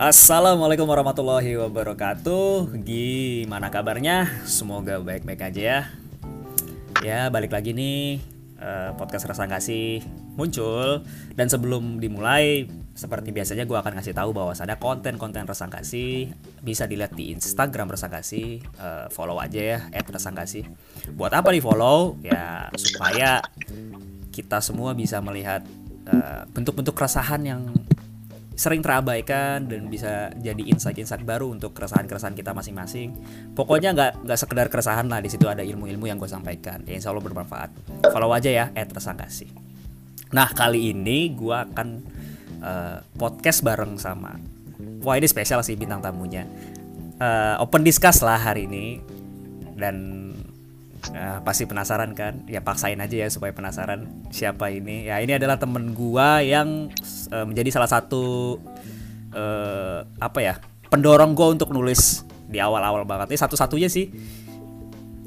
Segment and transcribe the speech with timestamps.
[0.00, 2.72] Assalamualaikum warahmatullahi wabarakatuh.
[2.88, 4.32] Gimana kabarnya?
[4.48, 5.80] Semoga baik-baik aja ya.
[7.04, 8.16] Ya balik lagi nih
[8.56, 10.00] eh, Podcast Rasa Kasih
[10.40, 11.04] muncul.
[11.36, 12.64] Dan sebelum dimulai
[12.96, 16.32] Seperti biasanya gue akan kasih tahu bahwa ada konten-konten Rasa Kasih
[16.64, 20.08] Bisa dilihat di Instagram Rasa Kasih Eh, Follow aja ya At
[21.12, 22.16] Buat apa di follow?
[22.24, 23.44] Ya supaya
[24.32, 25.60] kita semua bisa melihat
[26.08, 27.68] eh, bentuk-bentuk keresahan yang
[28.60, 33.16] sering terabaikan dan bisa jadi insight-insight baru untuk keresahan-keresahan kita masing-masing.
[33.56, 36.84] Pokoknya nggak nggak sekedar keresahan lah di situ ada ilmu-ilmu yang gue sampaikan.
[36.84, 37.72] Ya insya Allah bermanfaat.
[38.12, 39.48] Follow aja ya @resangkasih.
[40.36, 41.88] Nah kali ini gue akan
[42.60, 44.36] eh, podcast bareng sama.
[45.00, 46.44] Wah ini spesial sih bintang tamunya.
[47.16, 49.00] Eh, open discuss lah hari ini
[49.80, 49.96] dan
[51.12, 52.44] eh, pasti penasaran kan?
[52.46, 55.08] Ya paksain aja ya supaya penasaran siapa ini.
[55.08, 56.92] Ya ini adalah temen gua yang
[57.32, 58.56] eh, menjadi salah satu
[59.32, 60.54] eh, apa ya
[60.90, 63.32] pendorong gua untuk nulis di awal-awal banget.
[63.32, 64.10] Ini satu-satunya sih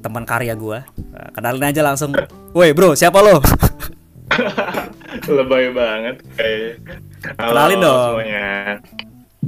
[0.03, 0.84] teman karya gua.
[1.00, 2.12] Eh, kenalin aja langsung.
[2.52, 3.40] Woi bro, siapa lo?
[5.38, 6.84] Lebay banget kayak.
[7.40, 8.02] Halo Kenalin dong.
[8.19, 8.50] Semuanya.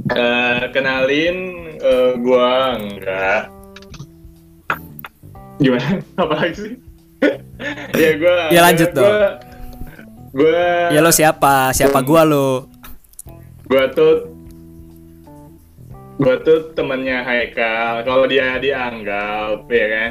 [0.06, 1.36] Eh, kenalin
[1.76, 3.55] eh, gua enggak.
[5.60, 6.00] Gimana?
[6.22, 6.74] Apa lagi sih?
[8.02, 8.36] ya gua.
[8.52, 9.12] Ya, lanjut gua, dong.
[10.36, 10.68] Gua.
[10.92, 11.72] ya lo siapa?
[11.72, 12.68] Siapa gua lo?
[13.66, 14.28] Gua tuh.
[16.16, 18.04] Gua tuh temennya Haikal.
[18.04, 20.10] Kalau dia dianggap, ya kan?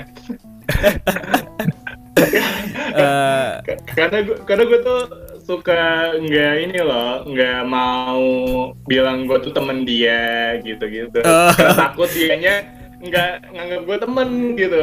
[2.96, 3.52] Eh,
[3.92, 5.02] karena gue karena gue tuh
[5.44, 8.24] suka nggak ini loh nggak mau
[8.88, 11.52] bilang gue tuh temen dia gitu gitu Oh.
[11.54, 12.56] karena takut dianya
[13.04, 14.82] nggak nganggap gue temen gitu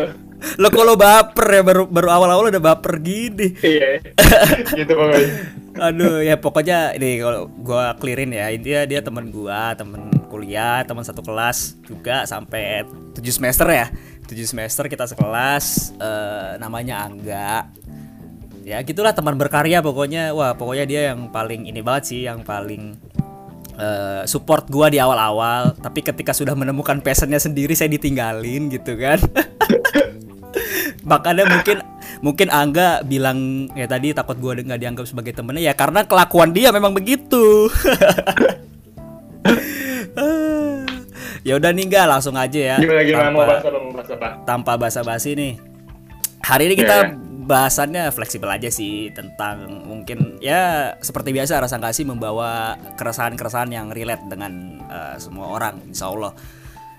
[0.59, 3.55] lo kalau baper ya baru baru awal-awal udah baper gini.
[3.63, 4.03] iya.
[4.79, 10.13] Gitu pokoknya Aduh ya pokoknya ini kalau gua clearin ya intinya dia teman gua teman
[10.29, 12.85] kuliah teman satu kelas juga sampai
[13.17, 13.89] 7 semester ya.
[14.29, 17.73] 7 semester kita sekelas eh, namanya Angga.
[18.63, 20.37] Ya gitulah teman berkarya pokoknya.
[20.37, 22.93] Wah pokoknya dia yang paling ini banget sih yang paling
[23.81, 25.73] eh, support gua di awal-awal.
[25.81, 29.19] Tapi ketika sudah menemukan passionnya sendiri saya ditinggalin gitu kan
[31.03, 31.77] makanya mungkin
[32.21, 35.73] mungkin Angga bilang ya tadi takut gua nggak dianggap sebagai temennya.
[35.73, 37.69] Ya karena kelakuan dia memang begitu.
[41.43, 42.77] Ya udah nih nggak langsung aja ya.
[42.79, 43.27] Gimana gimana?
[43.35, 43.79] Tanpa, bahas apa?
[43.83, 44.29] Mau bahas apa?
[44.47, 45.53] tanpa basa-basi nih.
[46.43, 47.19] Hari ini kita Iya, iya.
[47.43, 54.23] bahasannya fleksibel aja sih tentang mungkin ya seperti biasa rasa kasih membawa keresahan-keresahan yang relate
[54.31, 56.31] dengan eh, semua orang insya Allah.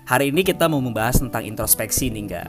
[0.04, 2.48] Hari ini kita mau membahas tentang introspeksi nih nggak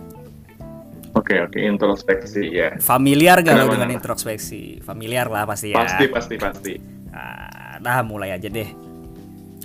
[1.15, 4.83] oke oke introspeksi ya Familiar gak lo dengan introspeksi?
[4.83, 5.79] Familiar lah pasti ya.
[5.81, 6.73] pasti pasti pasti
[7.15, 8.67] Nah, nah, mulai aja deh.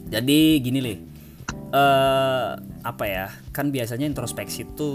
[0.07, 0.99] Jadi gini nih.
[1.71, 2.49] eh
[2.83, 3.27] apa ya?
[3.55, 4.91] Kan biasanya introspeksi itu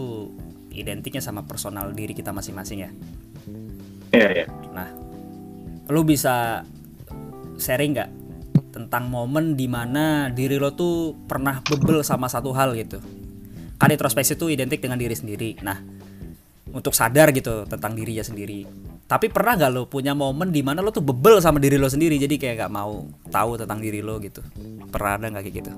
[0.76, 2.92] identiknya sama personal diri kita masing-masing ya.
[4.12, 4.46] iya iya
[4.76, 4.88] Nah,
[5.92, 6.64] lu bisa
[7.60, 8.12] sharing nggak
[8.76, 13.00] tentang momen di mana diri lo tuh pernah bebel sama satu hal gitu?
[13.80, 15.60] Kan introspeksi itu identik dengan diri sendiri.
[15.64, 15.80] Nah,
[16.75, 18.68] untuk sadar gitu tentang dirinya sendiri.
[19.08, 22.19] Tapi pernah nggak lo punya momen di mana lo tuh bebel sama diri lo sendiri,
[22.19, 24.44] jadi kayak nggak mau tahu tentang diri lo gitu?
[24.91, 25.72] Pernah ada nggak kayak gitu?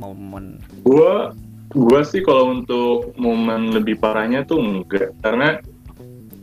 [0.00, 0.56] Momen
[0.88, 1.36] Gua
[1.76, 5.60] gua sih kalau untuk momen lebih parahnya tuh enggak karena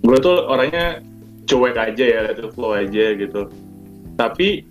[0.05, 1.01] gua tuh orangnya
[1.49, 3.49] cuek aja ya let it flow aja gitu
[4.13, 4.61] tapi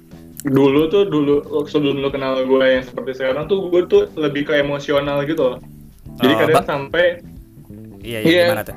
[0.46, 4.54] dulu tuh dulu sebelum lu kenal gue yang seperti sekarang tuh gue tuh lebih ke
[4.62, 5.58] emosional gitu loh
[6.22, 7.06] jadi Oh, kadang sampai
[8.02, 8.44] iya iya.
[8.48, 8.76] gimana tuh?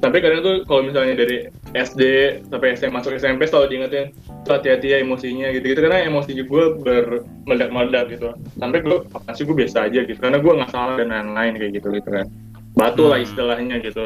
[0.00, 1.44] sampai kadang tuh kalau misalnya dari
[1.76, 2.00] SD
[2.48, 4.16] sampai SMP masuk SMP selalu diingetin
[4.48, 8.32] tuh hati-hati ya emosinya gitu gitu karena emosi gue bermeledak-meledak gitu.
[8.56, 10.16] Sampai gue apa sih gue biasa aja gitu.
[10.16, 12.26] Karena gue nggak salah dan lain-lain kayak gitu gitu kan.
[12.72, 13.26] Batu lah Hmm.
[13.28, 14.04] istilahnya gitu.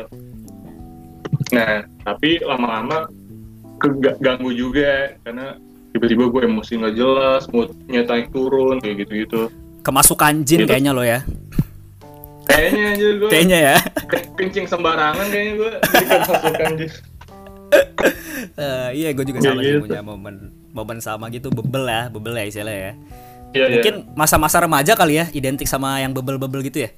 [1.55, 3.06] Nah tapi lama-lama
[3.79, 5.15] keganggu juga.
[5.23, 5.55] Karena
[5.94, 9.47] tiba-tiba gue emosi nggak jelas moodnya naik turun kayak gitu-gitu.
[9.87, 11.23] Kemasukan jin Itu- kayaknya lo ya.
[12.44, 13.76] Kayaknya aja gue Kayaknya ya.
[14.05, 16.96] ke- kencing sembarangan kayaknya gue jadi kemasukan gitu.
[18.55, 19.82] Eh, iya gue juga sama sih gitu.
[19.82, 20.35] punya momen
[20.70, 22.93] momen sama gitu bebel ya bebel ya istilahnya ya.
[23.55, 23.67] Iya, iya.
[23.79, 26.91] mungkin masa-masa remaja kali ya identik sama yang bebel-bebel gitu ya?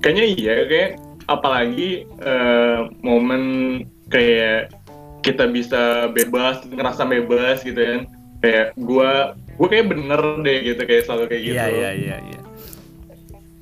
[0.00, 0.90] Kayaknya iya kayak
[1.26, 3.42] apalagi eh, momen
[4.06, 4.74] kayak
[5.22, 8.00] kita bisa bebas ngerasa bebas gitu kan.
[8.40, 11.54] Kayak gua gua kayak bener deh gitu kayak selalu kayak gitu.
[11.54, 12.39] iya iya iya iya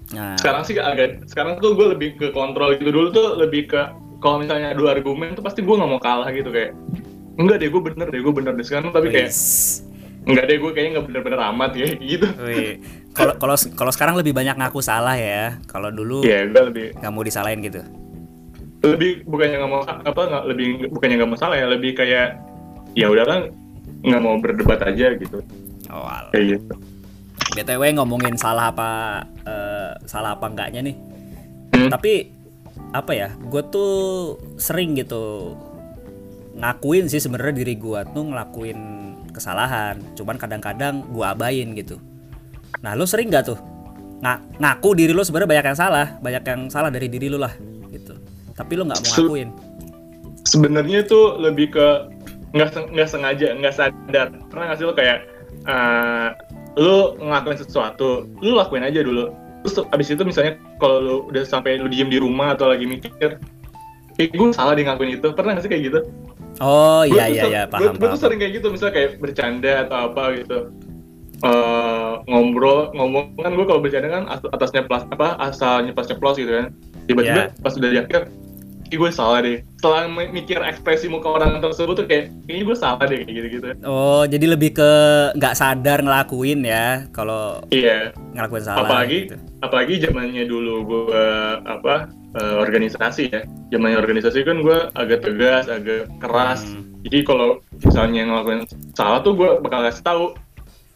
[0.09, 3.81] nah sekarang sih agak sekarang tuh gue lebih ke kontrol gitu dulu tuh lebih ke
[4.19, 6.73] kalau misalnya adu argumen tuh pasti gue nggak mau kalah gitu kayak
[7.37, 9.31] enggak deh gue bener deh gue bener deh sekarang tapi kayak.
[10.27, 12.27] Enggak deh gue kayaknya nggak bener-bener amat ya gitu.
[13.15, 15.57] Kalau kalau kalau sekarang lebih banyak ngaku salah ya.
[15.65, 17.81] Kalau dulu Iya gue lebih nggak mau disalahin gitu.
[18.79, 22.39] lebih bukannya nggak mau apa nggak lebih bukannya nggak mau salah ya lebih kayak
[22.95, 23.41] ya udah kan
[24.03, 25.43] nggak mau berdebat aja gitu
[25.89, 26.31] Oh, alah.
[26.31, 26.75] kayak gitu.
[27.53, 28.91] BTW ngomongin salah apa
[29.43, 30.97] eh, salah apa enggaknya nih.
[31.75, 31.91] Hmm.
[31.91, 32.13] Tapi
[32.93, 33.29] apa ya?
[33.37, 33.93] Gue tuh
[34.57, 35.55] sering gitu
[36.59, 38.79] ngakuin sih sebenarnya diri gue tuh ngelakuin
[39.31, 39.97] kesalahan.
[40.15, 41.97] Cuman kadang-kadang gue abain gitu.
[42.81, 43.59] Nah, lu sering gak tuh
[44.19, 47.55] Nga- ngaku diri lu sebenarnya banyak yang salah, banyak yang salah dari diri lu lah
[47.89, 48.19] gitu.
[48.51, 49.49] Tapi lu nggak mau Se- ngakuin.
[50.43, 51.87] sebenarnya tuh lebih ke
[52.51, 55.23] nggak nggak sengaja nggak sadar pernah nggak sih lo kayak
[55.63, 56.29] eh,
[56.79, 59.35] lu ngelakuin sesuatu lu lakuin aja dulu.
[59.67, 63.37] Terus abis itu misalnya kalau lu udah sampai lu diem di rumah atau lagi mikir
[64.15, 65.29] kayak gue salah di ngelakuin itu.
[65.35, 66.01] Pernah nggak sih kayak gitu?
[66.59, 68.15] Oh iya iya iya paham paham.
[68.15, 70.59] tuh sering kayak gitu misalnya kayak bercanda atau apa gitu.
[71.39, 76.35] Eh, ngobrol ngomong kan gue kalau bercanda kan as- atasnya plus apa asalnya plus ceplos
[76.35, 76.75] gitu kan.
[77.07, 77.55] Tiba-tiba Ya.
[77.63, 78.27] pas udah di akhir
[78.89, 82.73] Ih, gue salah deh setelah mi- mikir ekspresi muka orang tersebut tuh kayak ini gue
[82.75, 84.91] salah deh kayak gitu-gitu Oh jadi lebih ke
[85.35, 88.83] nggak sadar ngelakuin ya kalau iya ngelakuin salah.
[88.83, 89.37] apalagi gitu.
[89.61, 91.25] apalagi zamannya dulu gue
[91.63, 91.95] apa
[92.35, 97.05] eh, organisasi ya zamannya organisasi kan gue agak tegas agak keras Hmm.
[97.05, 97.49] jadi kalau
[97.79, 100.25] misalnya ngelakuin salah tuh gue bakal kasih tahu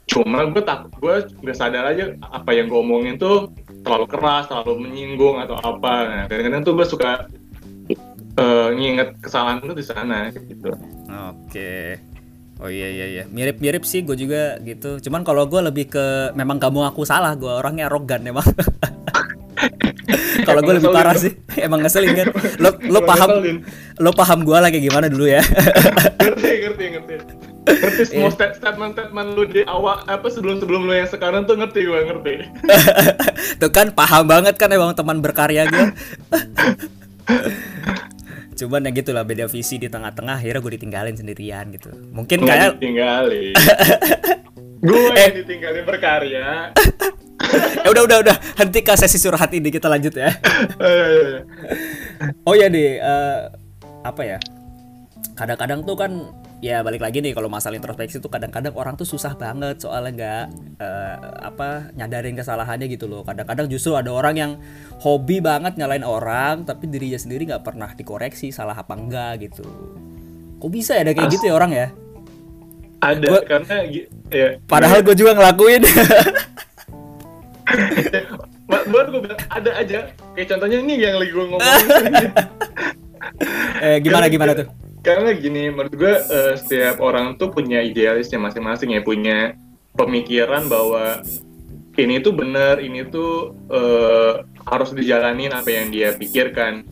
[0.05, 3.49] cuma gue tak gue nggak sadar aja apa yang gue omongin tuh
[3.81, 7.31] terlalu keras terlalu menyinggung atau apa nah kadang-kadang tuh gue suka
[8.39, 10.73] eh, nginget kesalahan tuh di sana gitu
[11.13, 12.01] Oke.
[12.63, 13.25] Oh iya iya iya.
[13.27, 15.03] Mirip-mirip sih gue juga gitu.
[15.03, 17.35] Cuman kalau gue lebih ke memang gak mau aku salah.
[17.35, 18.47] Gue orangnya arogan emang.
[20.47, 21.35] kalau gue lebih parah sih.
[21.59, 22.29] Emang ngeselin kan.
[22.63, 23.59] Lo lo paham ngeselin.
[23.99, 25.43] lo paham gue kayak gimana dulu ya.
[26.23, 27.15] ngerti ngerti ngerti
[27.63, 31.55] ngerti semua stat- statement statement lu di awal apa sebelum sebelum lu yang sekarang tuh
[31.55, 32.33] ngerti gue ngerti
[33.63, 35.87] Tuh kan paham banget kan emang teman berkarya gue.
[38.53, 41.89] Cuman ya gitu lah beda visi di tengah-tengah akhirnya gue ditinggalin sendirian gitu.
[42.13, 43.55] Mungkin kayak ditinggalin
[44.83, 45.15] gue Eh.
[45.15, 46.75] yang ditinggalin berkarya
[47.83, 50.31] eh udah udah udah hentikan sesi surhat ini kita lanjut ya.
[50.79, 51.41] Ayo, ayo, ayo.
[52.43, 53.39] Oh ya deh, eh,
[54.03, 54.39] apa ya?
[55.35, 56.13] Kadang-kadang tuh kan
[56.63, 60.45] ya balik lagi nih kalau masalah introspeksi tuh kadang-kadang orang tuh susah banget soalnya nggak
[60.79, 61.17] eh,
[61.51, 63.27] apa nyadarin kesalahannya gitu loh.
[63.27, 64.53] Kadang-kadang justru ada orang yang
[65.03, 69.67] hobi banget nyalain orang tapi dirinya sendiri nggak pernah dikoreksi salah apa enggak gitu.
[70.63, 71.89] Kok bisa ya ada kayak gitu ya orang ya?
[73.03, 73.77] ada Gua- karena
[74.31, 75.83] ya Padahal gue juga ngelakuin.
[78.71, 79.99] Buat gue bilang ada aja
[80.39, 81.61] kayak contohnya ini yang lagi gue ngomong
[83.85, 84.82] eh, gimana gimana tuh?
[85.03, 89.59] Karena gini menurut gue eh, setiap orang tuh punya idealisnya masing-masing ya punya
[89.99, 91.21] pemikiran bahwa
[91.99, 96.87] ini tuh benar ini tuh eh, harus dijalanin apa yang dia pikirkan.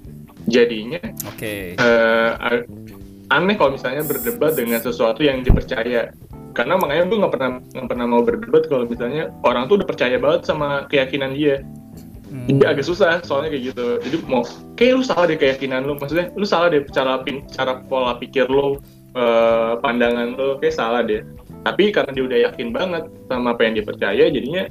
[0.50, 0.98] Jadinya
[1.30, 1.78] Oke.
[1.78, 2.66] eh, a-
[3.30, 6.10] aneh kalau misalnya berdebat dengan sesuatu yang dipercaya.
[6.50, 10.18] Karena makanya gue nggak pernah nggak pernah mau berdebat kalau misalnya orang tuh udah percaya
[10.18, 11.62] banget sama keyakinan dia
[12.30, 12.46] Hmm.
[12.46, 13.86] jadi agak susah soalnya kayak gitu.
[14.06, 14.46] Jadi mau
[14.78, 15.98] kayak lu salah deh keyakinan lu.
[15.98, 18.78] Maksudnya lu salah deh cara pin cara pola pikir lu
[19.18, 21.26] eh, pandangan lu kayak salah deh.
[21.66, 24.64] Tapi karena dia udah yakin banget sama apa yang dia percaya jadinya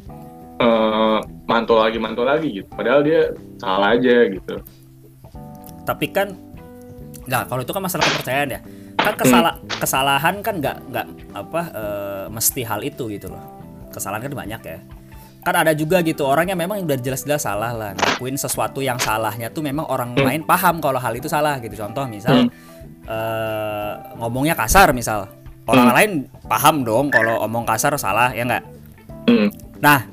[0.63, 1.19] eh,
[1.51, 2.67] mantul lagi mantul lagi gitu.
[2.71, 4.55] Padahal dia salah aja gitu.
[5.83, 6.31] Tapi kan
[7.27, 8.61] nggak kalau itu kan masalah kepercayaan ya.
[8.99, 13.43] Kan kesala kesalahan kan nggak nggak apa eh, mesti hal itu gitu loh.
[13.91, 14.79] Kesalahan kan banyak ya
[15.39, 19.47] kan ada juga gitu orang yang memang udah jelas-jelas salah lah ngakuin sesuatu yang salahnya
[19.47, 22.51] tuh memang orang lain paham kalau hal itu salah gitu contoh misal
[23.07, 25.25] eh, ngomongnya kasar misal
[25.65, 25.95] orang Hmm.
[25.95, 26.11] lain
[26.45, 28.63] paham dong kalau omong kasar salah ya nggak
[29.29, 29.49] Hmm.
[29.77, 30.09] Nah,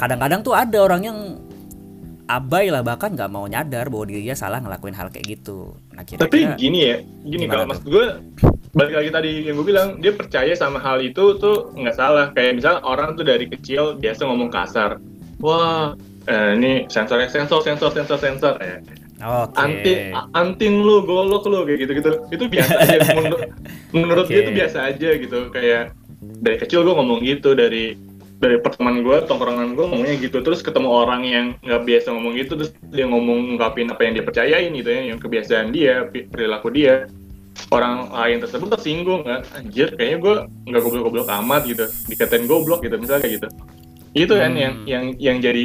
[0.00, 1.18] kadang-kadang tuh ada orang yang
[2.30, 5.74] abai lah bahkan nggak mau nyadar bahwa dirinya salah ngelakuin hal kayak gitu.
[5.90, 6.96] Nah, Tapi kira-kira gini ya,
[7.26, 7.68] gini kalau tuh?
[7.74, 8.04] maksud gue
[8.70, 12.30] balik lagi tadi yang gue bilang dia percaya sama hal itu tuh nggak salah.
[12.30, 15.02] Kayak misal orang tuh dari kecil biasa ngomong kasar,
[15.42, 15.98] wah
[16.30, 18.78] eh, ini sensornya sensor sensor sensor sensor ya.
[19.20, 19.52] Oke.
[19.60, 19.92] Anti
[20.32, 22.10] anting lu, golok lu kayak gitu-gitu.
[22.32, 23.40] Itu biasa aja menurut,
[23.92, 24.46] menurut dia Oke.
[24.48, 25.38] tuh biasa aja gitu.
[25.52, 25.92] Kayak
[26.40, 27.96] dari kecil gue ngomong gitu dari
[28.40, 30.40] dari pertemanan gue, tongkrongan gue ngomongnya gitu.
[30.40, 34.24] Terus ketemu orang yang nggak biasa ngomong gitu, terus dia ngomong ngungkapin apa yang dia
[34.24, 37.04] percayain gitu ya, yang kebiasaan dia, perilaku dia.
[37.68, 40.34] Orang lain tersebut tersinggung kan, anjir kayaknya gue
[40.72, 43.48] nggak goblok-goblok amat gitu, dikatain goblok gitu misalnya kayak gitu.
[44.16, 44.62] Itu kan Hmm.
[44.64, 45.64] yang yang yang jadi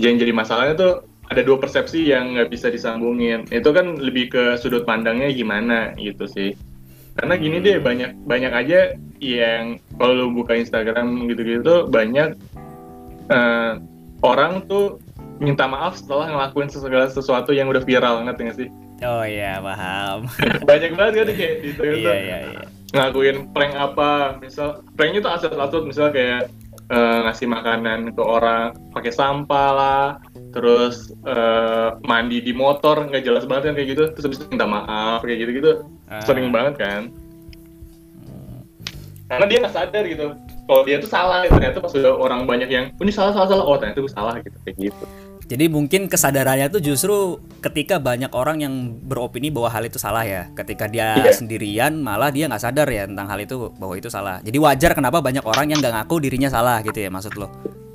[0.00, 0.92] yang jadi masalahnya tuh
[1.28, 3.44] ada dua persepsi yang nggak bisa disambungin.
[3.52, 6.56] Itu kan lebih ke sudut pandangnya gimana gitu sih.
[7.18, 12.38] Karena gini deh banyak banyak aja yang kalau lu buka Instagram gitu-gitu banyak
[13.28, 13.72] eh,
[14.22, 15.02] orang tuh
[15.42, 18.68] minta maaf setelah ngelakuin segala sesuatu yang udah viral ngerti gak sih?
[19.02, 20.26] Oh iya paham.
[20.70, 22.62] banyak banget kan kayak di Twitter iya iya iya.
[22.94, 26.50] ngelakuin prank apa misal pranknya tuh asal-asal misal kayak
[26.90, 30.06] eh, ngasih makanan ke orang pakai sampah lah
[30.50, 35.22] terus eh, mandi di motor nggak jelas banget kan kayak gitu terus habis minta maaf
[35.22, 35.72] kayak gitu gitu
[36.08, 36.24] Ah.
[36.24, 37.02] sering banget kan
[39.28, 40.26] karena dia nggak sadar gitu
[40.64, 43.64] kalau dia tuh salah ternyata pas udah orang banyak yang oh, ini salah salah salah
[43.64, 45.04] oh ternyata gue salah gitu kayak gitu
[45.48, 50.44] Jadi mungkin kesadarannya tuh justru ketika banyak orang yang beropini bahwa hal itu salah ya.
[50.52, 51.32] Ketika dia Iya.
[51.32, 54.44] sendirian malah dia nggak sadar ya tentang hal itu bahwa itu salah.
[54.44, 57.48] Jadi wajar kenapa banyak orang yang nggak ngaku dirinya salah gitu ya maksud lo?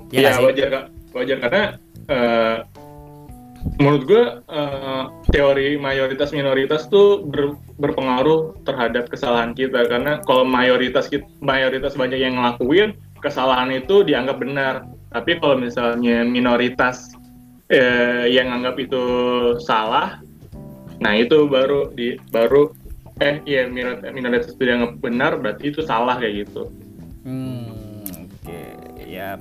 [0.10, 0.50] Iya sih?
[0.50, 1.64] wajar kak, wajar karena
[2.10, 2.56] eh,
[3.80, 11.08] menurut gue eh, teori mayoritas minoritas tuh ber- berpengaruh terhadap kesalahan kita karena kalau mayoritas
[11.08, 12.94] kit- mayoritas banyak yang ngelakuin
[13.24, 14.84] kesalahan itu dianggap benar,
[15.16, 17.16] tapi kalau misalnya minoritas
[17.72, 19.04] eh, yang anggap itu
[19.64, 20.20] salah,
[21.00, 22.76] nah itu baru di baru
[23.24, 23.70] eh iya
[24.12, 26.68] minoritas, itu dianggap benar berarti itu salah kayak gitu.
[27.24, 28.60] Hmm, oke
[29.08, 29.40] ya.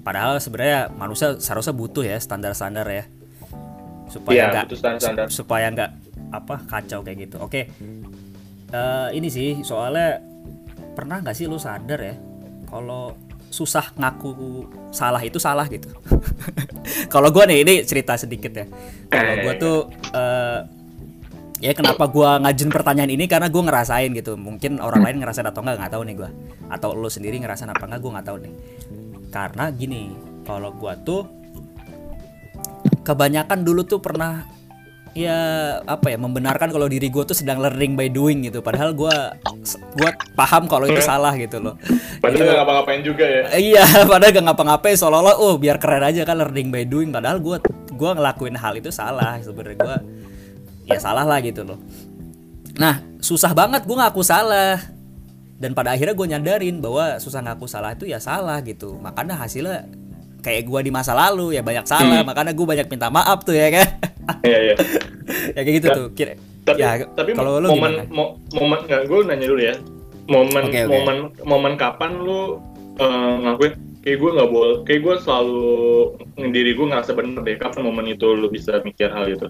[0.00, 3.04] Padahal sebenarnya manusia seharusnya butuh ya standar-standar ya
[4.14, 5.90] supaya Iya, nggak supaya nggak
[6.30, 7.36] apa kacau kayak gitu.
[7.42, 7.66] Oke,
[8.70, 10.18] Eh, ini sih soalnya
[10.94, 12.14] pernah nggak sih lu sadar ya
[12.66, 13.14] kalau
[13.46, 14.30] susah ngaku
[14.90, 15.86] salah itu salah gitu.
[17.12, 18.66] kalau gua nih ini cerita sedikit ya.
[19.06, 19.76] Kalau Eh, gua tuh
[20.10, 20.58] eh,
[21.62, 24.34] ya kenapa gua ngajin pertanyaan ini karena gua ngerasain gitu.
[24.34, 26.30] Mungkin orang lain ngerasain atau enggak nggak tahu nih gua.
[26.66, 28.52] Atau lu sendiri ngerasain apa enggak gua nggak tahu nih.
[29.30, 30.10] Karena gini,
[30.42, 31.22] kalau gua tuh
[33.04, 34.44] kebanyakan dulu tuh pernah
[35.14, 35.38] ya
[35.86, 38.60] apa ya membenarkan kalau diri gue tuh sedang learning by doing gitu.
[38.60, 39.14] Padahal gue
[39.94, 41.78] gua paham kalau itu salah gitu loh.
[42.18, 43.42] Padahal nggak ngapa-ngapain juga ya.
[43.72, 44.96] Iya padahal gak ngapa-ngapain.
[44.98, 47.14] Seolah-olah oh biar keren aja kan learning by doing.
[47.14, 47.56] Padahal gue
[47.94, 49.38] gua ngelakuin hal itu salah.
[49.38, 49.96] Sebenarnya gue
[50.90, 51.78] ya salah lah gitu loh.
[52.76, 54.82] Nah susah banget gue ngaku salah.
[55.54, 58.98] Dan pada akhirnya gue nyadarin bahwa susah ngaku salah itu ya salah gitu.
[58.98, 59.86] Makanya hasilnya
[60.44, 63.72] kayak gue di masa lalu ya banyak salah makanya gue banyak minta maaf tuh ya
[63.72, 63.88] kan
[64.40, 64.74] Iya iya.
[65.56, 69.18] ya kayak gitu tuh kira Tapi ya tapi kalau lu momen mo- momen nggak gue
[69.22, 69.74] nanya dulu ya.
[70.24, 70.92] Momen Oke, oke.
[70.94, 72.56] momen momen kapan lu
[72.96, 75.64] eh, ngakuin kayak gue nggak boleh kayak gue selalu
[76.50, 79.48] diri gue ngerasa bener deh kapan momen itu lu bisa mikir hal itu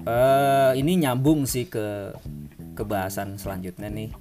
[0.00, 2.12] Eh, ini nyambung sih ke
[2.72, 4.12] kebahasan selanjutnya nih.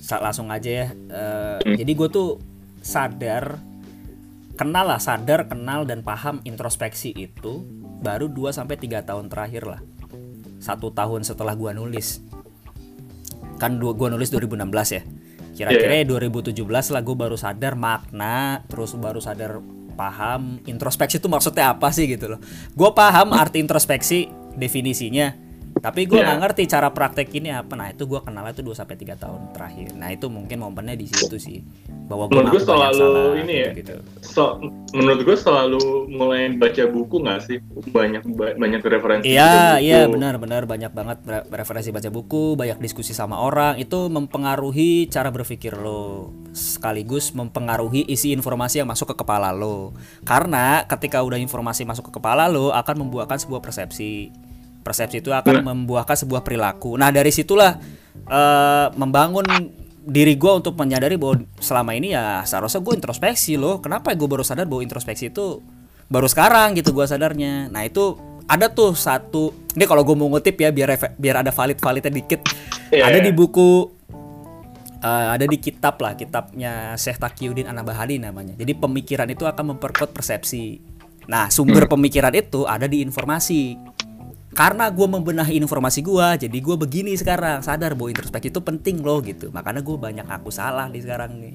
[0.00, 0.86] Sa- langsung aja ya.
[0.90, 2.42] Eh, Jadi gue tuh
[2.80, 3.54] sadar,
[4.58, 7.62] kenal lah, sadar, kenal dan paham introspeksi itu
[8.02, 9.80] baru 2 sampai 3 tahun terakhir lah.
[10.58, 12.18] Satu tahun setelah gua nulis.
[13.62, 15.02] Kan du- gua nulis 2016 ya.
[15.54, 19.58] Kira-kira 2017 lah gue baru sadar makna, terus baru sadar
[19.98, 22.38] paham introspeksi itu maksudnya apa sih gitu loh.
[22.78, 25.34] Gue paham arti introspeksi definisinya,
[25.78, 26.26] tapi gue Iya.
[26.26, 27.72] nggak ngerti cara praktek ini apa.
[27.72, 29.94] Nah itu gue kenal itu 2 sampai 3 tahun terakhir.
[29.94, 31.62] Nah itu mungkin momennya di situ sih,
[32.04, 33.08] bahwa gue Menurut gue selalu
[33.40, 33.70] ini ya.
[33.74, 33.94] gitu.
[34.18, 34.58] so,
[34.90, 40.14] menurut gue selalu mulai baca buku nggak sih banyak ba- banyak referensi Iya, iya buku.
[40.14, 45.74] benar-benar banyak banget re- referensi baca buku, banyak diskusi sama orang, itu mempengaruhi cara berpikir
[45.74, 49.92] lo, sekaligus mempengaruhi isi informasi yang masuk ke kepala lo.
[50.22, 54.30] Karena ketika udah informasi masuk ke kepala lo akan membuahkan sebuah persepsi.
[54.88, 56.96] Persepsi itu akan membuahkan sebuah perilaku.
[56.96, 57.76] Nah, dari situlah
[58.24, 59.44] eh, membangun
[60.08, 63.84] diri gue untuk menyadari bahwa selama ini ya seharusnya gue introspeksi loh.
[63.84, 65.60] Kenapa gue baru sadar bahwa introspeksi itu
[66.08, 67.68] baru sekarang gitu gue sadarnya.
[67.68, 68.16] Nah itu
[68.48, 69.52] ada tuh satu.
[69.76, 72.40] Ini kalau gue mau ngutip ya biar biar ada valid validnya dikit.
[72.88, 73.24] Iya, ada iya.
[73.28, 73.92] di buku
[75.04, 78.56] eh, ada di kitab lah kitabnya Syekh Taqiyuddin Anabahali namanya.
[78.56, 80.80] Jadi pemikiran itu akan memperkuat persepsi.
[81.28, 83.76] Nah sumber pemikiran itu ada di informasi.
[84.58, 89.22] Karena gue membenahi informasi gue, jadi gue begini sekarang sadar bahwa introspeksi itu penting loh
[89.22, 89.54] gitu.
[89.54, 91.54] Makanya gue banyak aku salah nih sekarang nih.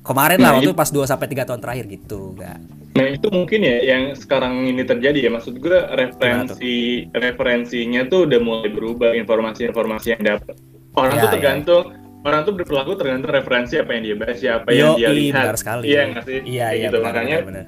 [0.00, 2.62] Kemarin lah Nah, waktu itu- pas 2 sampai 3 tahun terakhir gitu, enggak.
[2.94, 6.74] Nah itu mungkin ya yang sekarang ini terjadi ya maksud gue referensi
[7.10, 10.54] referensinya tuh udah mulai berubah informasi-informasi yang dapat
[10.94, 11.34] orang Ya, tuh ya.
[11.34, 11.84] tergantung
[12.22, 15.56] orang tuh berperilaku tergantung referensi apa yang dia baca apa yang dia Yoi, lihat benar
[15.58, 15.84] sekali.
[15.84, 17.64] iya nggak sih Iya, iya, gitu benar, makanya benar, benar.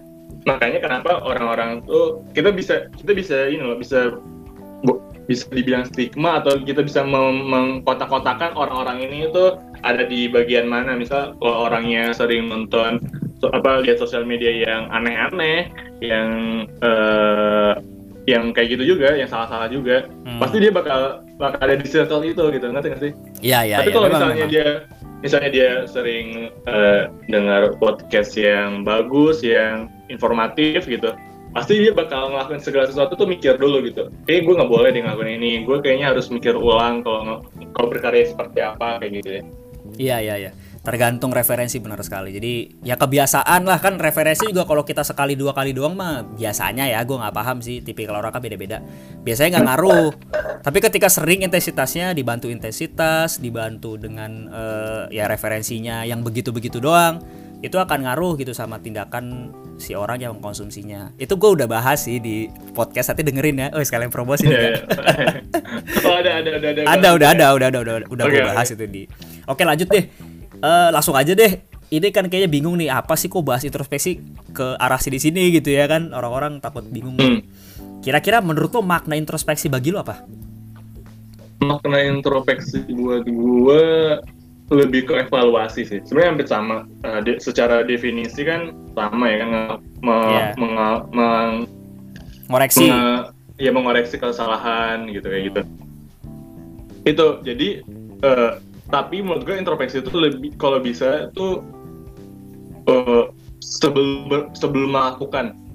[0.47, 3.99] makanya kenapa orang-orang tuh kita bisa kita bisa ini loh bisa
[5.27, 11.35] bisa dibilang stigma atau kita bisa mengkotak-kotakan orang-orang ini itu ada di bagian mana misal
[11.39, 13.03] kalau orangnya sering nonton
[13.39, 15.67] so- apa lihat sosial media yang aneh-aneh
[15.99, 16.31] yang
[16.79, 17.73] eh,
[18.27, 20.39] yang kayak gitu juga yang salah-salah juga Hmm.
[20.39, 23.91] pasti dia bakal bakal ada di circle itu gitu ngerti nggak sih Iya, iya, tapi
[23.91, 24.51] iya, kalau misalnya memang.
[24.51, 24.69] dia
[25.17, 26.27] misalnya dia sering
[26.67, 31.15] uh, dengar podcast yang bagus, yang informatif gitu,
[31.57, 34.13] pasti dia bakal ngelakuin segala sesuatu tuh mikir dulu gitu.
[34.29, 38.29] Eh gue nggak boleh deh ngelakuin ini, gue kayaknya harus mikir ulang kalau kalau berkarya
[38.29, 39.43] seperti apa kayak gitu ya.
[39.97, 40.53] Iya iya iya.
[40.85, 42.31] Tergantung referensi benar sekali.
[42.31, 43.99] Jadi ya kebiasaan lah kan.
[43.99, 47.83] Referensi juga kalau kita sekali dua kali doang mah biasanya ya gue nggak paham sih.
[47.83, 48.79] Tipikal orang kan beda-beda.
[49.25, 50.11] Biasanya nggak ngaruh.
[50.63, 57.19] Tapi ketika sering intensitasnya dibantu intensitas dibantu dengan uh, ya referensinya yang begitu-begitu doang
[57.65, 61.17] itu akan ngaruh gitu sama tindakan si orang yang mengkonsumsinya.
[61.17, 63.69] Itu gue udah bahas sih di podcast nanti dengerin ya.
[63.73, 65.37] Oh sekalian promosi yeah, ya
[66.07, 66.81] oh ada ada ada ada.
[66.85, 68.77] Ada udah ada udah udah udah udah okay, gue bahas okay.
[68.77, 69.03] itu di.
[69.49, 70.05] Oke lanjut deh.
[70.61, 71.53] Uh, langsung aja deh.
[71.87, 74.19] Ini kan kayaknya bingung nih apa sih kok bahas introspeksi
[74.51, 76.11] ke arah sini sini gitu ya kan?
[76.11, 77.17] Orang-orang takut bingung.
[77.17, 77.43] Hmm.
[78.07, 80.23] kira-kira menurut lo makna introspeksi bagi lo apa?
[81.59, 83.87] Makna introspeksi buat gue
[84.71, 86.01] lebih ke evaluasi sih.
[86.03, 86.77] Sebenarnya hampir sama.
[87.07, 89.51] Uh, de secara definisi kan sama ya kan
[90.03, 90.51] me yeah.
[90.59, 90.75] meng
[91.15, 91.53] meng
[92.51, 92.91] mengoreksi.
[93.57, 95.61] ya mengoreksi kesalahan gitu kayak gitu.
[97.07, 97.81] Itu jadi
[98.27, 98.61] uh,
[98.93, 101.65] tapi menurut gue introspeksi itu lebih kalau bisa itu
[102.91, 103.33] uh,
[103.63, 105.67] sebelum sebelum melakukan.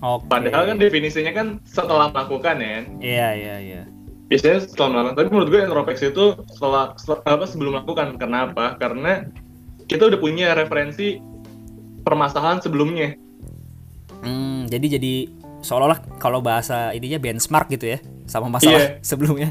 [0.00, 0.26] Okay.
[0.32, 3.82] padahal kan definisinya kan setelah melakukan ya iya iya iya
[4.30, 9.26] biasanya setelah melakukan tapi menurut gue introspeksi itu setelah, setelah apa sebelum melakukan kenapa karena
[9.90, 11.18] kita udah punya referensi
[12.06, 13.18] permasalahan sebelumnya
[14.22, 15.14] hmm, jadi jadi
[15.60, 17.98] seolah-olah kalau bahasa ininya benchmark gitu ya
[18.30, 19.02] sama masalah iya.
[19.10, 19.50] sebelumnya.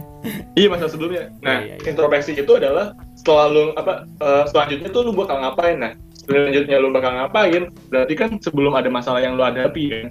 [0.56, 1.30] iya masalah sebelumnya.
[1.44, 1.90] Nah iya, iya, iya.
[1.92, 5.92] introspeksi itu adalah setelah lu apa uh, selanjutnya tuh lu bakal ngapain nah
[6.24, 10.06] selanjutnya lu bakal ngapain berarti kan sebelum ada masalah yang lu hadapi kan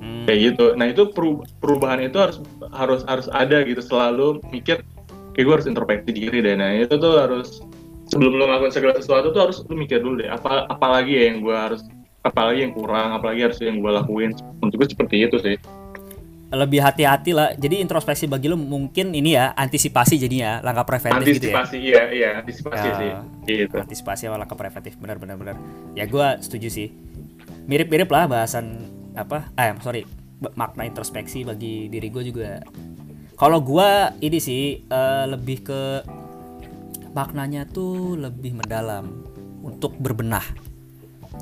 [0.00, 0.24] hmm.
[0.26, 0.66] kayak gitu.
[0.74, 1.02] Nah itu
[1.60, 2.40] perubahan itu harus
[2.72, 3.84] harus harus ada gitu.
[3.84, 4.82] Selalu mikir
[5.36, 6.56] kayak gue harus introspeksi diri deh.
[6.56, 7.60] Nah itu tuh harus
[8.10, 11.46] sebelum lu ngelakuin segala sesuatu tuh harus lu mikir dulu deh apa apalagi ya yang
[11.46, 11.86] gue harus
[12.26, 14.34] apalagi yang kurang apalagi harus yang gue lakuin.
[14.64, 15.56] Untuk gue seperti itu sih.
[16.50, 17.54] Lebih hati-hati lah.
[17.54, 21.54] Jadi introspeksi bagi lo mungkin ini ya antisipasi jadi ya langkah preventif antisipasi, gitu ya?
[21.54, 22.28] Antisipasi iya iya.
[22.42, 23.10] Antisipasi ya, sih.
[23.46, 23.76] Gitu.
[23.78, 24.98] Antisipasi sama langkah preventif.
[24.98, 25.56] Benar benar benar.
[25.94, 26.90] Ya gue setuju sih.
[27.70, 30.02] Mirip-mirip lah bahasan apa eh sorry
[30.56, 32.62] makna introspeksi bagi diri gue juga
[33.36, 33.88] kalau gue
[34.24, 35.82] ini sih uh, lebih ke
[37.10, 39.26] maknanya tuh lebih mendalam
[39.60, 40.44] untuk berbenah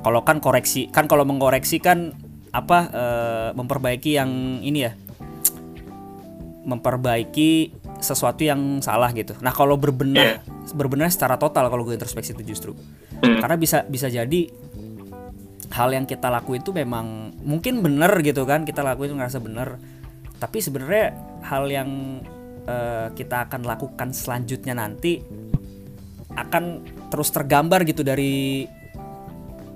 [0.01, 2.15] kalau kan koreksi kan kalau mengoreksi kan
[2.49, 3.05] apa e,
[3.53, 4.91] memperbaiki yang ini ya
[6.65, 9.35] memperbaiki sesuatu yang salah gitu.
[9.41, 10.71] Nah kalau berbenah yeah.
[10.71, 12.71] berbenah secara total kalau gue introspeksi itu justru
[13.19, 13.41] mm.
[13.41, 14.49] karena bisa bisa jadi
[15.69, 19.77] hal yang kita lakuin itu memang mungkin benar gitu kan kita lakuin ngerasa benar
[20.39, 21.13] tapi sebenarnya
[21.45, 21.89] hal yang
[22.65, 25.19] uh, kita akan lakukan selanjutnya nanti
[26.33, 28.63] akan terus tergambar gitu dari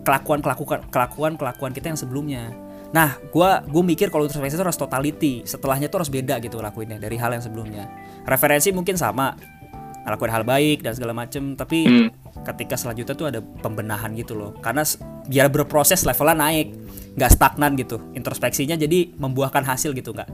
[0.08, 2.52] kelakuan kelakuan kelakuan kelakuan kita yang sebelumnya.
[2.94, 7.02] Nah gue gue mikir kalau introspeksi itu harus totality setelahnya tuh harus beda gitu lakuinnya
[7.02, 7.90] dari hal yang sebelumnya.
[8.24, 9.36] Referensi mungkin sama
[10.08, 12.23] lakuin hal baik dan segala macem tapi hmm.
[12.42, 14.58] Ketika selanjutnya tuh ada pembenahan gitu loh.
[14.58, 14.82] Karena
[15.30, 16.68] biar berproses levelnya naik
[17.14, 18.02] nggak stagnan gitu.
[18.18, 20.30] Introspeksinya jadi membuahkan hasil gitu nggak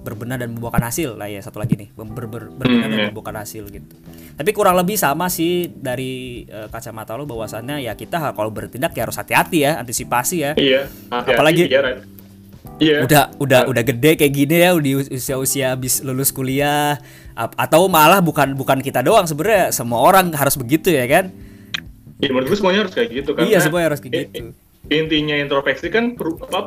[0.00, 1.18] berbenah dan membuahkan hasil.
[1.18, 3.06] Lah ya satu lagi nih ber, ber, berbenah hmm, dan iya.
[3.12, 3.94] membuahkan hasil gitu.
[4.38, 9.04] Tapi kurang lebih sama sih dari uh, kacamata lo bahwasannya ya kita kalau bertindak ya
[9.04, 10.52] harus hati-hati ya antisipasi ya.
[10.56, 11.80] Iya hati -hati, apalagi iya,
[12.80, 12.98] iya.
[13.04, 16.96] udah udah udah gede kayak gini ya di usia-usia habis lulus kuliah
[17.40, 21.32] atau malah bukan bukan kita doang sebenarnya semua orang harus begitu ya kan?
[22.20, 24.52] Iya menurut gue semuanya harus kayak gitu kan iya semuanya harus kayak gitu.
[24.90, 26.18] intinya introspeksi kan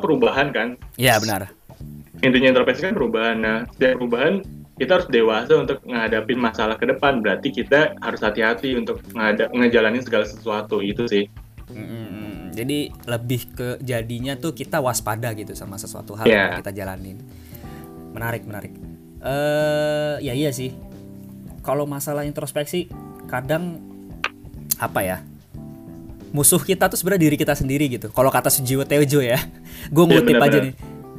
[0.02, 0.68] perubahan kan?
[0.98, 1.54] Iya benar.
[2.24, 3.36] Intinya introspeksi kan perubahan.
[3.38, 4.42] Nah setiap perubahan
[4.74, 7.22] kita harus dewasa untuk menghadapi masalah ke depan.
[7.22, 8.98] Berarti kita harus hati-hati untuk
[9.54, 11.30] ngejalanin segala sesuatu itu sih.
[11.70, 16.50] Hmm, jadi lebih ke jadinya tuh kita waspada gitu sama sesuatu hal yeah.
[16.50, 17.18] yang kita jalanin.
[18.14, 18.74] Menarik menarik
[19.24, 20.76] uh, ya iya sih.
[21.64, 22.92] Kalau masalah introspeksi
[23.24, 23.80] kadang
[24.76, 25.16] apa ya
[26.34, 28.10] musuh kita tuh sebenarnya diri kita sendiri gitu.
[28.10, 29.38] Kalau kata Sujiwo Tejo ya
[29.94, 30.74] gue iya, ngutip yeah, aja nih.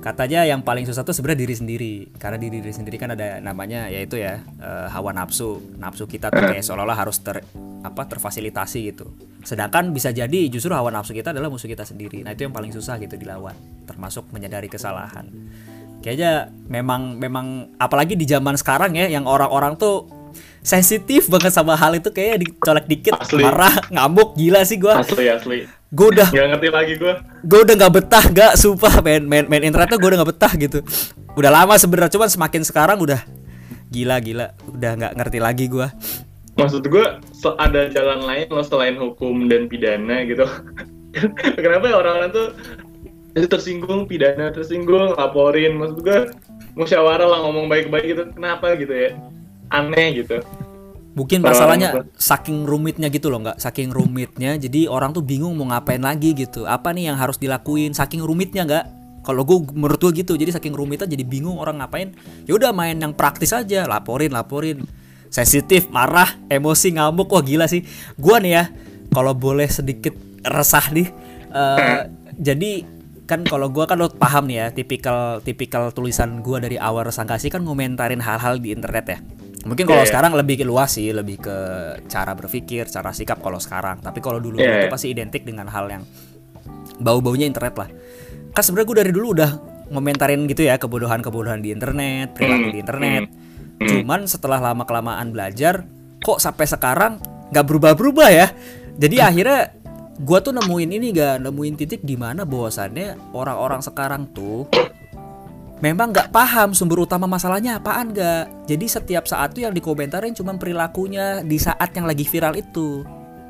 [0.06, 1.94] Katanya yang paling susah tuh sebenarnya diri sendiri.
[2.22, 5.58] Karena di diri sendiri kan ada namanya yaitu ya uh, hawa nafsu.
[5.82, 7.42] Nafsu kita tuh kayak seolah-olah harus ter
[7.82, 9.10] apa terfasilitasi gitu.
[9.42, 12.22] Sedangkan bisa jadi justru hawa nafsu kita adalah musuh kita sendiri.
[12.22, 13.58] Nah itu yang paling susah gitu dilawan.
[13.90, 15.26] Termasuk menyadari kesalahan
[16.06, 20.06] kayaknya memang memang apalagi di zaman sekarang ya yang orang-orang tuh
[20.62, 23.42] sensitif banget sama hal itu kayak dicolek dikit asli.
[23.42, 25.58] marah ngamuk gila sih gue asli asli.
[25.90, 29.02] Gue udah nggak ngerti lagi gue gue udah nggak betah gak sumpah.
[29.02, 30.80] Main main main internet tuh gue udah nggak betah gitu.
[31.34, 33.26] Udah lama sebenarnya cuman semakin sekarang udah
[33.90, 34.54] gila gila.
[34.70, 35.90] Udah nggak ngerti lagi gue
[36.56, 37.06] maksud gue
[37.60, 40.48] ada jalan lain loh selain hukum dan pidana gitu.
[41.64, 42.48] Kenapa ya orang-orang tuh
[43.36, 46.20] itu tersinggung pidana tersinggung laporin maksud gue
[46.80, 49.12] musyawarah lah ngomong baik-baik gitu kenapa gitu ya
[49.70, 50.40] aneh gitu
[51.16, 53.56] Mungkin masalahnya saking rumitnya gitu loh nggak?
[53.56, 56.68] Saking rumitnya, jadi orang tuh bingung mau ngapain lagi gitu.
[56.68, 57.96] Apa nih yang harus dilakuin?
[57.96, 58.86] Saking rumitnya nggak?
[59.24, 62.12] Kalau gue menurut gue gitu, jadi saking rumitnya jadi bingung orang ngapain.
[62.44, 64.84] Ya udah main yang praktis aja, laporin, laporin.
[65.32, 67.88] Sensitif, marah, emosi, ngamuk, wah gila sih.
[68.20, 68.64] Gua nih ya,
[69.16, 71.08] kalau boleh sedikit resah nih.
[71.56, 72.84] eh, jadi
[73.26, 77.50] kan kalau gua kan lo paham nih ya, tipikal tipikal tulisan gua dari awal resangkasi
[77.50, 79.20] kan ngomentarin hal-hal di internet ya.
[79.66, 80.12] Mungkin kalau Iya, iya.
[80.14, 81.58] sekarang lebih luas sih, lebih ke
[82.06, 83.98] cara berpikir, cara sikap kalau sekarang.
[83.98, 84.94] Tapi kalau dulu Iya, itu iya.
[84.94, 86.06] pasti identik dengan hal yang
[87.02, 87.90] bau-baunya internet lah.
[88.54, 89.52] Kan sebenarnya gue dari dulu udah
[89.90, 93.24] ngomentarin gitu ya kebodohan-kebodohan di internet, perilaku Hmm, di internet.
[93.26, 93.88] hmm.
[93.90, 95.82] Cuman setelah lama kelamaan belajar,
[96.22, 97.18] kok sampai sekarang
[97.50, 98.48] nggak berubah-berubah ya.
[98.96, 99.74] Jadi akhirnya
[100.22, 104.68] gua tuh nemuin ini gak nemuin titik di mana bahwasannya orang-orang sekarang tuh
[105.84, 108.66] memang nggak paham sumber utama masalahnya apaan gak.
[108.66, 113.04] Jadi setiap saat tuh yang dikomentarin cuma perilakunya di saat yang lagi viral itu.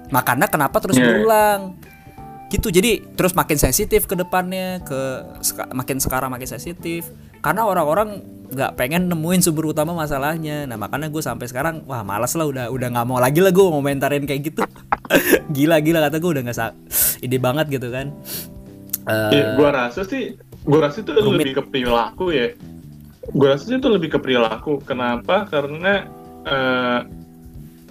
[0.10, 1.06] Makanya kenapa terus Iya.
[1.06, 1.78] berulang?
[2.49, 2.73] Gitu.
[2.73, 4.99] Jadi terus makin sensitif ke depannya, ke
[5.41, 7.06] seka- makin sekarang makin sensitif.
[7.45, 10.65] Karena orang-orang nggak pengen nemuin sumber utama masalahnya.
[10.65, 13.62] Nah makanya gue sampai sekarang wah malas lah udah udah nggak mau lagi lah gue
[13.62, 14.65] ngomentarin kayak gitu.
[15.55, 16.73] gila gila kata gue udah nggak
[17.21, 18.10] ide banget gitu kan.
[19.05, 20.34] Eh, Ya, gua rasa sih,
[20.65, 21.45] gua rasa itu rumit.
[21.45, 22.58] lebih ke perilaku ya.
[23.38, 24.81] Gua rasa itu lebih ke perilaku.
[24.81, 25.45] Kenapa?
[25.45, 26.10] Karena
[26.41, 26.99] eh,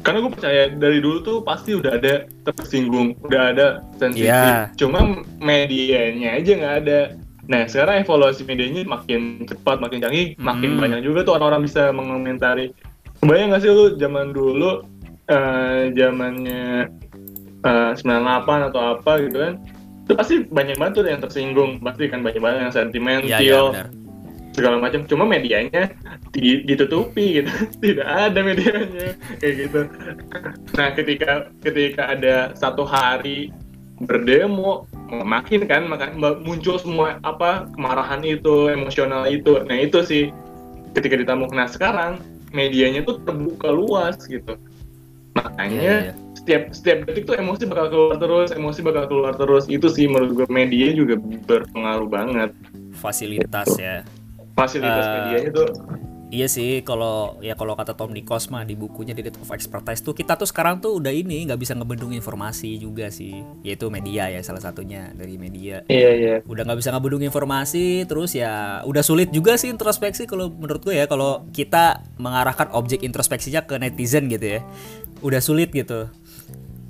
[0.04, 4.28] karena gue percaya dari dulu tuh pasti udah ada tersinggung, udah ada sensitif.
[4.28, 4.68] Iya.
[4.76, 7.00] Cuma medianya aja nggak ada.
[7.44, 10.80] Nah sekarang evaluasi medianya makin cepat, makin canggih, makin Hmm.
[10.80, 12.72] banyak juga tuh orang-orang bisa mengomentari.
[13.20, 14.85] Kebayang nggak sih lu zaman dulu,
[15.26, 16.88] eh, zamannya
[17.61, 19.54] eh, 98 atau apa gitu kan?
[20.04, 23.61] Itu pasti banyak banget tuh yang tersinggung, pasti kan banyak banget yang sentimental, Iya iya
[23.72, 23.88] benar.
[24.52, 25.00] segala macam.
[25.04, 25.96] Cuma medianya
[26.28, 27.48] di- ditutupi gitu,
[27.85, 29.80] tidak ada medianya kayak gitu.
[30.76, 31.30] Nah ketika
[31.61, 33.48] ketika ada satu hari
[33.96, 34.85] berdemo,
[35.22, 39.62] makin kan makan muncul semua apa kemarahan itu, emosional itu.
[39.70, 40.35] Nah itu sih
[40.98, 41.46] ketika ditamu.
[41.55, 42.18] Nah sekarang
[42.50, 44.59] medianya tuh terbuka luas gitu.
[45.35, 46.14] Makanya Iya, iya.
[46.38, 49.66] setiap setiap detik tuh emosi bakal keluar terus, emosi bakal keluar terus.
[49.66, 52.50] Itu sih menurut gue media juga berpengaruh banget.
[52.94, 54.07] Fasilitas ya.
[54.55, 55.68] Fasilitas Eh, medianya tuh
[56.35, 60.18] Iya sih, kalau ya kalau kata Tom Nikos mah di bukunya Depth of Expertise tuh
[60.18, 64.42] kita tuh sekarang tuh udah ini nggak bisa ngebendung informasi juga sih, yaitu media ya
[64.42, 65.87] salah satunya dari media.
[65.87, 66.35] Iya iya.
[66.42, 70.99] Udah nggak bisa ngebendung informasi, terus ya udah sulit juga sih introspeksi kalau menurut gue
[70.99, 74.61] ya kalau kita mengarahkan objek introspeksinya ke netizen gitu ya,
[75.23, 76.11] udah sulit gitu.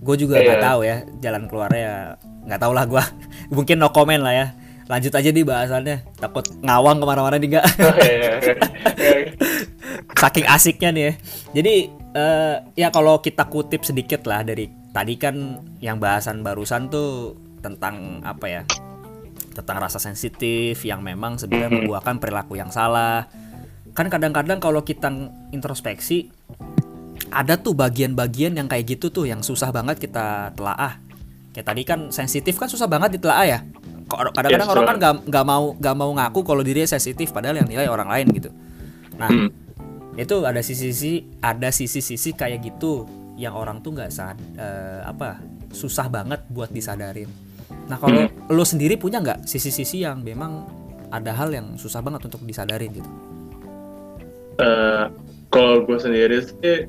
[0.01, 0.65] Gue juga nggak Iya.
[0.65, 1.97] tahu ya jalan keluarnya ya
[2.49, 3.05] nggak tahu lah gue,
[3.61, 4.47] mungkin no comment lah ya.
[4.85, 7.66] Lanjut aja di bahasannya, takut ngawang ke mana-mana nih nggak.
[8.05, 8.53] Iya, iya.
[10.20, 11.12] saking asiknya nih ya.
[11.57, 11.75] Jadi
[12.14, 18.20] eh, ya kalau kita kutip sedikit lah dari tadi kan yang bahasan barusan tuh tentang
[18.25, 18.62] apa ya?
[19.55, 21.77] Tentang rasa sensitif yang memang sebenarnya Mhm.
[21.85, 23.25] membuahkan perilaku yang salah.
[23.94, 25.09] Kan kadang-kadang kalau kita
[25.55, 26.29] introspeksi
[27.31, 30.99] ada tuh bagian-bagian yang kayak gitu tuh yang susah banget kita telaah.
[31.55, 33.59] Kayak tadi kan sensitif kan susah banget ditelaah ya.
[34.05, 37.88] Kadang-kadang Yes, orang kan nggak mau nggak mau ngaku kalau dirinya sensitif padahal yang nilai
[37.88, 38.51] orang lain gitu.
[39.17, 39.49] Nah, Hmm.
[40.14, 45.43] itu ada sisi-sisi ada sisi-sisi kayak gitu yang orang tuh nggak sad eh, apa
[45.75, 47.27] susah banget buat disadarin.
[47.90, 50.64] Nah kalau lo sendiri punya nggak sisi-sisi yang memang
[51.11, 53.11] ada hal yang susah banget untuk disadarin gitu?
[54.62, 55.05] Eh,
[55.51, 56.87] kalau gue sendiri sih,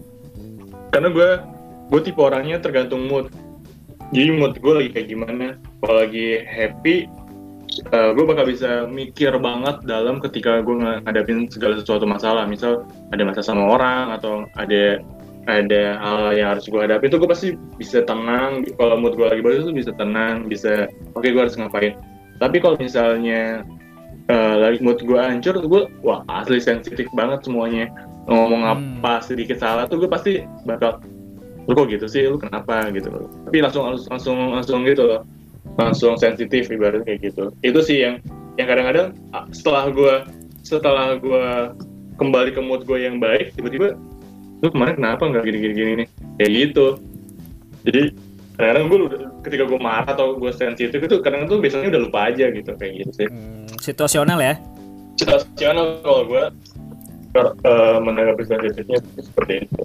[0.94, 1.30] karena gue
[1.90, 3.30] gue tipe orangnya tergantung mood.
[4.14, 5.58] Jadi mood gue lagi kayak gimana.
[5.86, 7.06] Kalau lagi happy,
[7.94, 12.50] eh, gue bakal bisa mikir banget dalam ketika gue ngadapin segala sesuatu masalah.
[12.50, 14.98] Misal ada masalah sama orang atau ada
[15.46, 18.66] ada hal yang harus gue hadapi itu gue pasti bisa tenang.
[18.82, 21.94] Kalau mood gue lagi bagus tuh bisa tenang, bisa oke gue harus ngapain.
[22.42, 23.62] Tapi kalau misalnya
[24.26, 27.94] eh, lagi mood gue hancur, gue wah asli sensitif banget semuanya.
[28.26, 29.06] Ngomong Hmm.
[29.06, 30.98] apa sedikit salah tuh gue pasti bakal
[31.70, 33.14] lu kok gitu sih, lu kenapa gitu.
[33.46, 35.22] Tapi langsung langsung langsung, langsung gitu loh,
[35.76, 37.52] langsung sensitif ibaratnya kayak gitu.
[37.60, 38.20] Itu sih yang
[38.56, 40.14] yang kadang-kadang ah, setelah gue
[40.64, 41.46] setelah gue
[42.16, 43.94] kembali ke mood gue yang baik, tiba-tiba
[44.64, 46.08] lu kemarin kenapa nggak gini-gini gini nih,
[46.40, 46.86] kayak gitu.
[47.86, 48.02] Jadi
[48.56, 52.32] kadang-kadang gue udah ketika gue marah atau gue sensitif itu kadang tuh biasanya udah lupa
[52.32, 54.56] aja gitu kayak gitu sih Hmm, situasional ya?
[55.20, 56.44] situasional kalau gue
[57.36, 59.82] uh, menanggapi sensitifnya seperti itu.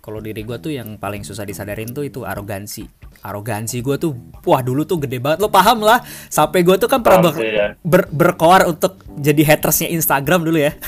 [0.00, 2.88] kalau diri gue tuh yang paling susah disadarin tuh itu arogansi
[3.22, 4.12] arogansi gue tuh
[4.46, 5.42] wah dulu tuh gede banget.
[5.42, 7.66] Lo paham lah sampai gue tuh kan pernah ber, ya.
[7.80, 10.72] ber, berkoar untuk jadi hatersnya Instagram dulu ya.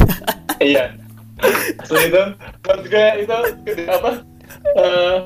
[0.60, 0.92] Iya.
[1.88, 2.20] So itu
[2.68, 3.32] menurut gue itu
[3.88, 4.10] apa?
[4.76, 5.16] Uh,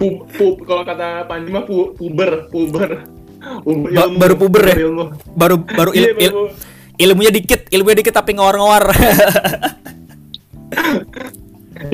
[0.00, 3.04] pu, pu, kalau kata Panji mah pu, puber puber.
[3.38, 4.76] Ilmu, ba baru puber ya?
[4.88, 5.04] ilmu.
[5.36, 6.32] baru baru il, il,
[6.98, 8.90] ilmunya dikit ilmunya dikit tapi ngawar-ngawar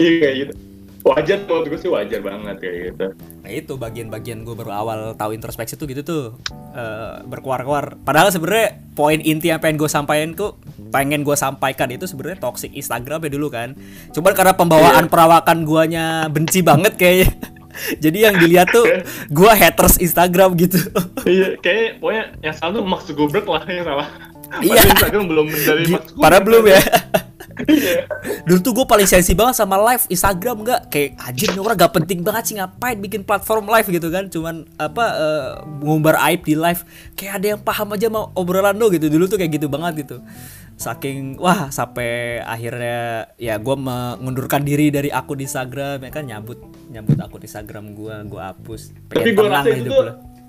[0.01, 0.53] iya kayak gitu
[1.05, 3.07] wajar menurut gue sih wajar banget kayak gitu.
[3.45, 6.23] Nah itu bagian-bagian gue baru awal tahu introspeksi tuh gitu tuh
[6.73, 8.01] uh, berkuar-kuar.
[8.01, 10.57] Padahal sebenarnya poin inti yang pengen gue sampaikan tuh
[10.89, 13.77] pengen gue sampaikan itu sebenarnya toxic Instagram ya dulu kan.
[14.17, 15.13] Cuman karena pembawaan yeah.
[15.13, 17.29] perawakan guanya benci banget kayaknya.
[18.05, 18.89] Jadi yang dilihat tuh
[19.29, 20.81] gue haters Instagram gitu.
[21.29, 24.09] Iya kayak pokoknya yang salah tuh Max Goldberg lah yang salah.
[24.65, 24.81] Iya.
[24.89, 25.85] Instagram belum dari
[26.17, 26.81] Padahal belum ya.
[28.47, 30.81] Dulu tuh gue paling sensi banget sama live Instagram nggak?
[30.91, 33.89] Kayak anjir nih orang gak penting banget sih ngapain bikin platform live?
[33.89, 34.29] gitu kan.
[34.29, 35.49] Cuman apa uh,
[35.83, 36.83] ngumbar aib di live
[37.15, 39.07] kayak ada yang paham aja mau obrolan lo gitu.
[39.07, 40.17] Dulu tuh kayak gitu banget gitu.
[40.75, 46.59] Saking wah sampai akhirnya ya gue mengundurkan diri dari akun Instagram ya kan nyabut
[46.91, 48.91] nyabut akun Instagram gue gue hapus.
[49.15, 50.05] Tapi gue rasa itu tuh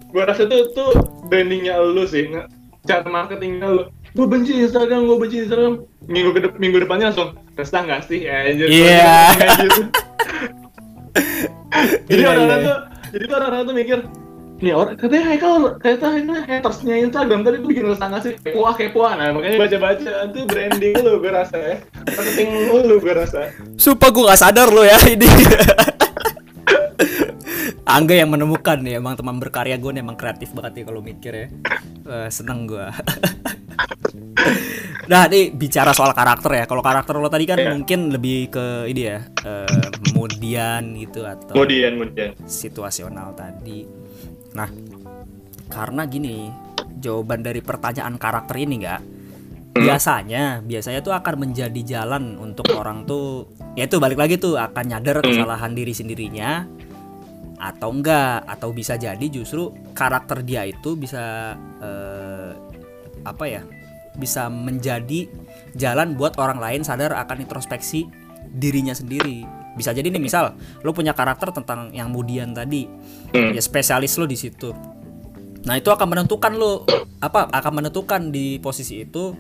[0.10, 0.92] gue rasa itu tuh
[1.30, 2.32] brandingnya lu sih
[2.86, 3.84] cara marketingnya lu
[4.16, 5.84] gue benci Instagram gue benci Instagram.
[6.08, 8.24] Minggu ke minggu depannya langsung resah nggak sih?
[8.24, 8.68] Ya yeah.
[8.72, 9.16] iya.
[9.60, 9.82] gitu.
[12.08, 12.68] jadi yeah, orang-orang yeah.
[12.68, 12.78] tuh
[13.12, 14.00] jadi tuh orang-orang tuh mikir
[14.56, 18.34] nih orang katanya Haikal katanya hatersnya Instagram tadi tuh bikin resah nggak sih?
[18.40, 21.76] Kepoa kepoa nah makanya baca-baca itu branding lu gue rasa ya.
[22.16, 23.52] Marketing lu gue rasa.
[23.76, 25.28] Sumpah gue gak sadar lo ya ini
[27.86, 31.34] Angga yang menemukan nih emang teman berkarya gue nih emang kreatif banget nih kalau mikir
[31.34, 31.48] ya
[32.06, 32.86] uh, seneng gue
[35.12, 37.74] nah ini bicara soal karakter ya kalau karakter lo tadi kan yeah.
[37.74, 43.86] mungkin lebih ke ini ya uh, kemudian gitu atau kemudian kemudian situasional tadi
[44.58, 44.70] nah
[45.70, 46.50] karena gini
[46.98, 49.86] jawaban dari pertanyaan karakter ini enggak hmm.
[49.86, 53.46] biasanya biasanya tuh akan menjadi jalan untuk orang tuh
[53.78, 55.30] ya itu balik lagi tuh akan nyadar hmm.
[55.30, 56.66] kesalahan diri sendirinya
[57.56, 62.52] atau enggak atau bisa jadi justru karakter dia itu bisa uh,
[63.24, 63.62] apa ya
[64.16, 65.28] bisa menjadi
[65.76, 68.08] jalan buat orang lain sadar akan introspeksi
[68.48, 69.44] dirinya sendiri.
[69.76, 70.56] Bisa jadi nih misal
[70.88, 73.52] lo punya karakter tentang yang kemudian tadi hmm.
[73.52, 74.72] ya spesialis lo di situ.
[75.68, 76.88] Nah itu akan menentukan lo
[77.20, 79.36] apa akan menentukan di posisi itu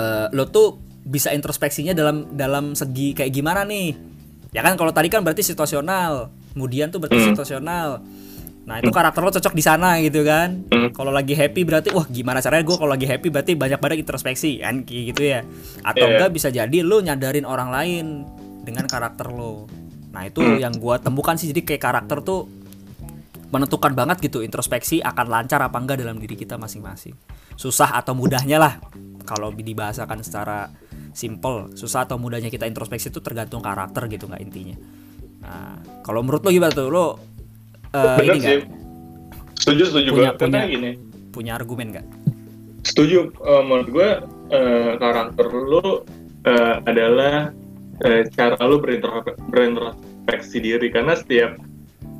[0.00, 3.92] uh, lo tuh bisa introspeksinya dalam dalam segi kayak gimana nih?
[4.56, 7.28] Ya kan kalau tadi kan berarti situasional kemudian tuh berarti hmm.
[7.34, 8.00] situasional.
[8.64, 10.64] Nah itu karakter lo cocok di sana gitu kan.
[10.72, 10.88] Hmm.
[10.94, 14.62] kalau lagi happy berarti wah gimana caranya gue kalau lagi happy berarti banyak banyak introspeksi
[14.62, 14.86] kan?
[14.86, 15.44] Gitu ya.
[15.84, 16.12] Atau yeah.
[16.16, 18.06] enggak bisa jadi lo nyadarin orang lain
[18.64, 19.68] dengan karakter lo.
[20.14, 20.62] Nah itu hmm.
[20.62, 21.50] yang gue temukan sih.
[21.52, 22.48] Jadi kayak karakter tuh
[23.52, 27.12] menentukan banget gitu introspeksi akan lancar apa enggak dalam diri kita masing-masing.
[27.58, 28.80] Susah atau mudahnya lah
[29.28, 30.72] kalau dibahasakan secara
[31.12, 31.76] simple.
[31.76, 34.78] Susah atau mudahnya kita introspeksi itu tergantung karakter gitu nggak intinya
[35.44, 36.88] nah kalau menurut lo gimana tuh?
[36.88, 37.06] Lo
[37.92, 38.60] uh, ini sih.
[39.60, 40.90] setuju setuju punya, gue punya gini.
[41.32, 42.06] punya argumen nggak?
[42.84, 43.32] Setuju.
[43.40, 44.08] Uh, menurut gue
[44.52, 46.04] uh, karakter lo
[46.44, 47.52] uh, adalah
[48.04, 48.76] uh, cara lo
[49.48, 50.92] berintrospeksi diri.
[50.92, 51.56] Karena setiap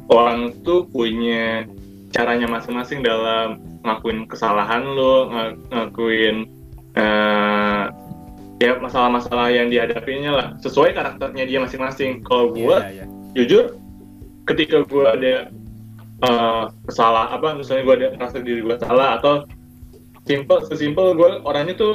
[0.08, 1.68] orang tuh punya
[2.14, 6.36] caranya masing-masing dalam ngakuin kesalahan lo ng ngakuin
[6.96, 7.92] uh,
[8.64, 10.46] ya masalah-masalah yang dihadapinya lah.
[10.64, 12.24] Sesuai karakternya dia masing-masing.
[12.24, 13.34] Kalau gue yeah, yeah, yeah.
[13.36, 13.64] jujur
[14.48, 15.34] ketika gue ada
[16.24, 16.68] uh,
[17.32, 19.44] apa misalnya gue ada rasa diri gue salah atau
[20.24, 21.94] simple sesimpel gue orangnya tuh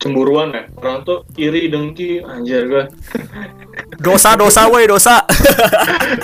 [0.00, 0.64] cemburuan ya.
[0.80, 2.84] Orang tuh iri dengki anjir gue
[4.06, 5.24] dosa dosa woi dosa.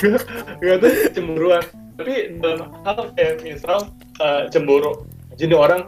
[0.63, 1.63] Gue tuh cemburuan.
[1.97, 5.05] Tapi dalam hal kayak misal uh, cemburu.
[5.37, 5.85] Jadi orang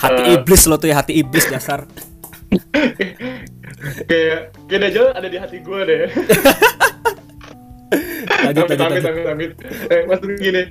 [0.00, 1.84] hati uh, iblis lo tuh ya hati iblis dasar
[4.10, 6.06] kayak kayak aja ada di hati gue deh.
[8.42, 9.52] Lanjut, amit, amit, amit, amit.
[9.92, 10.62] Eh, maksud gini.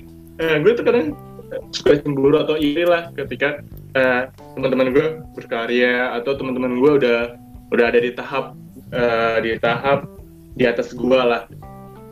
[0.41, 1.13] Eh, gue tuh kadang
[1.75, 3.61] suka cemburu atau iri lah ketika
[3.95, 7.19] eh, teman-teman gue berkarya atau teman-teman gue udah
[7.71, 8.55] udah ada di tahap
[8.91, 10.07] eh, di tahap
[10.55, 11.47] di atas gue lah.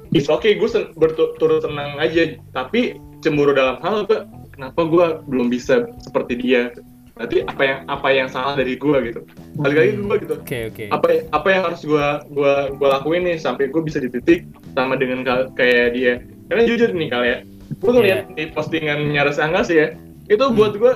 [0.10, 4.26] It's okay, gue sen berturut senang aja, tapi cemburu dalam hal gue,
[4.58, 6.74] kenapa gue belum bisa seperti dia?
[7.20, 9.28] Berarti apa yang apa yang salah dari gue gitu?
[9.60, 10.36] Balik lagi gue gitu.
[10.40, 10.76] Oke okay, oke.
[10.80, 10.88] Okay.
[10.88, 14.96] Apa apa yang harus gue gua gua lakuin nih sampai gue bisa di titik sama
[14.96, 16.24] dengan kayak dia?
[16.48, 17.38] Karena jujur nih kali ya,
[17.76, 18.36] gue ngeliat yeah.
[18.40, 19.92] di postingan nyaris anggas ya,
[20.32, 20.56] itu hmm.
[20.56, 20.94] buat gue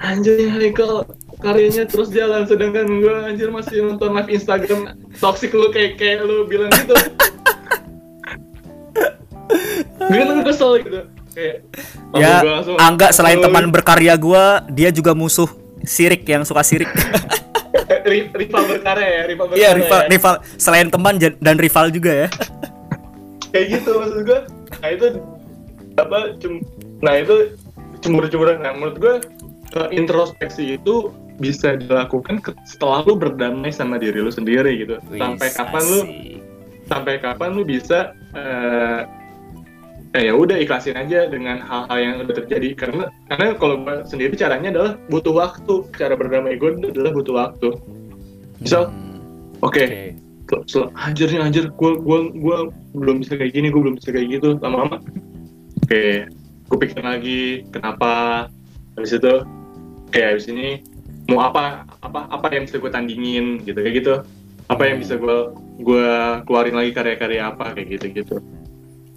[0.00, 1.04] anjir Haikal
[1.40, 6.48] karyanya terus jalan sedangkan gue anjir masih nonton live Instagram toxic lu kayak kayak lu
[6.48, 6.96] bilang gitu
[10.00, 11.00] aku kesel gitu
[12.16, 12.40] ya
[12.80, 15.48] Angga selain teman berkarya gua dia juga musuh
[15.84, 16.90] sirik yang suka sirik.
[18.06, 20.08] Ri- rival berkarya ya rival berkarya iya rival ya.
[20.10, 22.28] rival selain teman dan rival juga ya.
[23.50, 24.40] Kayak gitu maksud gue
[24.82, 25.06] nah itu
[25.96, 26.52] apa cum
[27.02, 27.54] nah itu
[28.02, 28.62] cemburu-cemburuan.
[28.62, 29.14] Nah menurut gue
[29.78, 34.96] eh, introspeksi itu bisa dilakukan setelah lu berdamai sama diri lu sendiri gitu.
[35.14, 36.00] Sampai kapan lu
[36.86, 39.02] sampai kapan lu bisa eh
[40.16, 42.72] eh, ya udah ikhlasin aja dengan hal-hal yang udah terjadi.
[42.72, 45.84] Karena karena kalau gue sendiri caranya adalah butuh waktu.
[45.92, 47.68] Cara berdamai gue adalah butuh waktu.
[48.64, 49.84] Misal Hmm, oke.
[50.48, 50.56] oke.
[50.64, 51.64] Sel- anjir nih anjir.
[51.76, 52.56] Gue gua gua
[52.96, 54.56] belum bisa kayak gini gue belum bisa kayak gitu.
[54.64, 55.04] Lama-lama
[55.84, 56.04] oke.
[56.66, 58.48] Gue pikir lagi kenapa?
[58.96, 59.44] Habis itu
[60.16, 60.80] kayak habis ini
[61.28, 64.14] mau apa apa apa yang bisa gue tandingin gitu kayak gitu.
[64.72, 65.52] Apa yang bisa gue
[65.84, 66.08] gue
[66.48, 68.36] keluarin lagi karya-karya apa kayak gitu gitu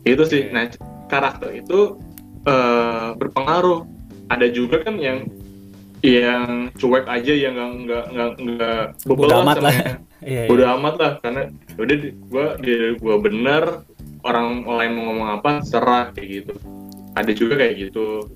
[0.05, 0.53] itu sih Oke.
[0.53, 0.63] nah
[1.09, 1.97] karakter itu
[2.45, 3.83] eh, berpengaruh
[4.29, 5.25] ada juga kan yang
[5.99, 9.75] yang cuek aja yang nggak nggak nggak nggak Bodo bebel amat sama lah.
[10.19, 10.51] Iya, iya.
[10.51, 11.43] udah amat lah karena
[11.79, 13.63] udah di- gua di gua bener
[14.27, 16.53] orang lain mau ngomong apa serah kayak gitu
[17.15, 18.27] ada juga kayak gitu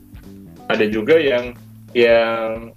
[0.71, 1.52] ada juga yang
[1.91, 2.71] yang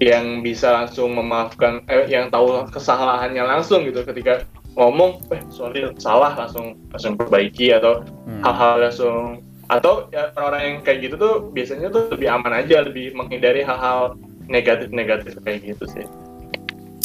[0.00, 6.32] yang bisa langsung memaafkan eh, yang tahu kesalahannya langsung gitu ketika ngomong eh sorry salah
[6.32, 8.40] langsung langsung perbaiki atau Hmm.
[8.40, 13.12] hal-hal langsung atau ya, orang-orang yang kayak gitu tuh biasanya tuh lebih aman aja lebih
[13.12, 16.04] menghindari hal-hal negatif-negatif kayak gitu sih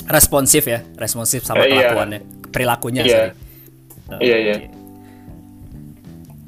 [0.06, 1.92] responsif ya responsif sama Eh, iya.
[1.92, 3.12] kelakuannya perilakunya Iya.
[3.14, 3.32] sorry.
[4.20, 4.56] Iya, iya.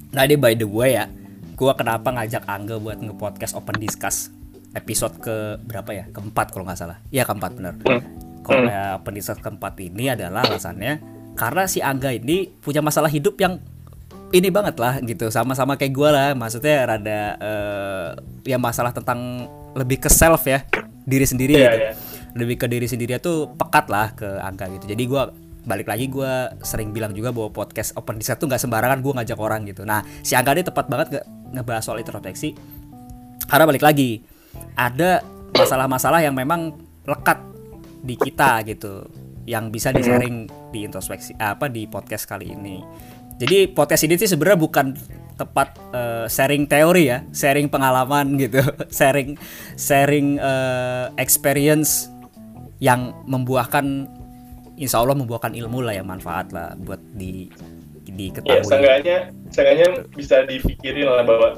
[0.10, 1.05] Nah ini by the way ya
[1.53, 4.32] gua kenapa ngajak Angga buat nge-podcast open discuss
[4.71, 7.99] episode ke berapa ya keempat kalau nggak salah iya keempat bener Hmm.
[8.49, 9.13] Kalau Hmm.
[9.13, 10.99] discuss keempat ini adalah alasannya
[11.38, 13.62] karena si Angga ini punya masalah hidup yang
[14.29, 15.29] ini banget lah gitu.
[15.33, 16.29] Sama-sama kayak gua lah.
[16.38, 18.07] Maksudnya rada eh,
[18.45, 20.65] ya masalah tentang lebih ke self ya
[21.05, 21.77] diri sendiri Iya, gitu.
[21.81, 21.93] iya.
[22.38, 24.85] lebih ke diri sendiri tuh pekat lah ke angka gitu.
[24.85, 25.33] Jadi gua
[25.65, 29.39] balik lagi gua sering bilang juga bahwa podcast open discuss tuh nggak sembarangan gua ngajak
[29.41, 29.81] orang gitu.
[29.81, 32.53] Nah si angga ini tepat banget ngebahas soal introspeksi.
[33.49, 34.21] Karena balik lagi
[34.77, 35.25] ada
[35.57, 36.77] masalah-masalah yang memang
[37.09, 37.41] lekat
[37.99, 39.07] di kita gitu
[39.49, 42.79] yang bisa di sharing di introspeksi apa di podcast kali ini.
[43.39, 44.85] Jadi podcast ini sih sebenarnya bukan
[45.39, 48.59] tepat eh, sharing teori ya sharing pengalaman gitu
[48.91, 49.39] sharing
[49.79, 52.12] sharing eh, experience
[52.83, 54.07] yang membuahkan
[54.75, 57.47] insya Allah membuahkan ilmu lah yang manfaat lah buat di
[58.07, 59.17] ya diketahui seenggaknya
[59.53, 61.55] seenggaknya bisa dipikirin lah bahwa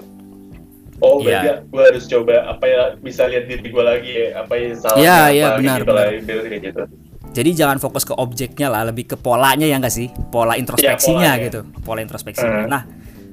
[1.01, 1.55] oh berarti Iya.
[1.65, 5.11] gue harus coba apa ya bisa lihat diri gue lagi ya apa yang salah Iya,
[5.11, 6.41] apa iya, kayak benar, gitu lah, benar.
[6.47, 6.83] kayak gitu
[7.31, 10.11] Jadi jangan fokus ke objeknya lah, lebih ke polanya ya nggak sih?
[10.27, 11.45] Pola introspeksinya polanya.
[11.47, 12.59] gitu, pola introspeksinya.
[12.59, 12.67] Hmm.
[12.67, 12.83] Nah,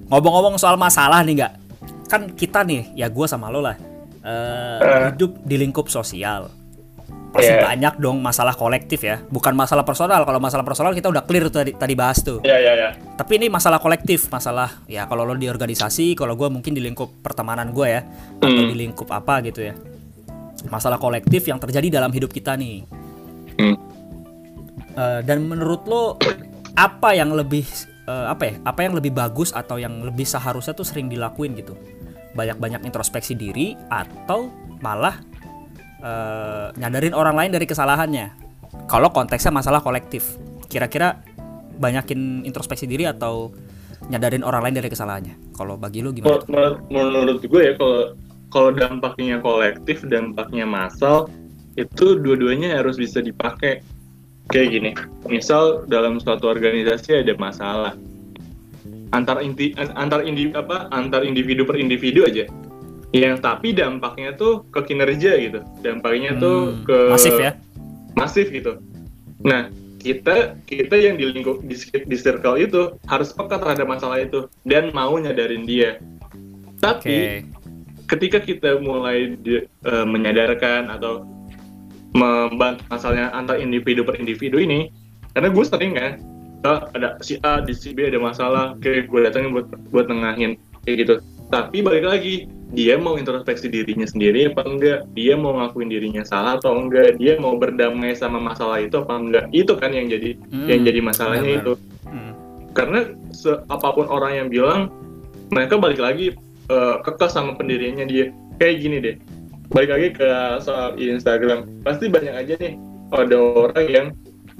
[0.06, 1.52] ngomong-ngomong soal masalah nih nggak,
[2.06, 3.74] kan kita nih, ya gue sama lo lah,
[4.22, 5.02] eh, Hmm.
[5.10, 6.46] hidup di lingkup sosial.
[7.28, 7.60] Pasti Iya.
[7.60, 10.24] banyak dong masalah kolektif ya, bukan masalah personal.
[10.24, 12.40] Kalau masalah personal kita udah clear tuh tadi, tadi bahas tuh.
[12.40, 16.48] ya ya ya Tapi ini masalah kolektif, masalah ya kalau lo di organisasi, kalau gue
[16.48, 18.00] mungkin di lingkup pertemanan gue ya,
[18.40, 18.72] atau Hmm.
[18.72, 19.76] di lingkup apa gitu ya.
[20.66, 22.88] Masalah kolektif yang terjadi dalam hidup kita nih.
[23.60, 23.76] Hmm.
[24.96, 26.16] Eh, dan menurut lo
[26.74, 27.62] apa yang lebih
[28.08, 28.54] eh, apa ya?
[28.64, 31.76] Apa yang lebih bagus atau yang lebih seharusnya tuh sering dilakuin gitu?
[32.32, 34.48] Banyak-banyak introspeksi diri atau
[34.80, 35.20] malah
[36.02, 38.26] eh, nyadarin orang lain dari kesalahannya?
[38.88, 40.36] Kalau konteksnya masalah kolektif,
[40.68, 41.20] kira-kira
[41.78, 43.52] banyakin introspeksi diri atau
[44.08, 45.34] nyadarin orang lain dari kesalahannya?
[45.54, 46.40] Kalau bagi lo gimana?
[46.46, 46.72] Menurut, tuh?
[46.90, 48.00] menurut, gue ya kalau
[48.48, 51.28] kalau dampaknya kolektif dampaknya massal
[51.76, 53.84] itu dua-duanya harus bisa dipakai
[54.48, 54.90] kayak gini
[55.28, 57.92] misal dalam suatu organisasi ada masalah
[59.12, 62.48] antar inti an- antar indi apa antar individu per individu aja
[63.10, 67.52] yang tapi dampaknya tuh ke kinerja gitu dampaknya tuh Hmm, ke masif ya?
[68.12, 68.76] masif gitu
[69.40, 74.46] nah kita kita yang di lingkup di, di circle itu harus peka terhadap masalah itu
[74.62, 75.96] dan mau nyadarin dia
[76.78, 77.48] tapi Oke.
[78.06, 81.26] ketika kita mulai di- eh, menyadarkan atau
[82.14, 84.88] membantu masalahnya antar individu per individu ini
[85.34, 86.12] karena gue sering kan
[86.64, 90.56] oh, ada si A di si B ada masalah oke gue datangin buat buat nengahin
[90.84, 91.14] kayak gitu
[91.48, 95.08] tapi balik lagi dia mau introspeksi dirinya sendiri apa enggak?
[95.16, 97.16] Dia mau ngakuin dirinya salah atau enggak?
[97.16, 99.44] Dia mau berdamai sama masalah itu apa enggak?
[99.50, 101.64] Itu kan yang jadi Hmm, yang jadi masalahnya benar-benar.
[101.64, 101.74] itu.
[102.08, 102.32] Hmm.
[102.72, 103.00] karena
[103.68, 104.80] apa pun orang yang bilang
[105.50, 106.36] mereka balik lagi
[106.68, 108.26] eh, kekeh sama pendiriannya dia.
[108.60, 109.16] Kayak gini deh.
[109.72, 110.28] Balik lagi ke
[110.60, 111.64] soal Instagram.
[111.82, 112.76] Pasti banyak aja nih
[113.10, 114.06] ada orang yang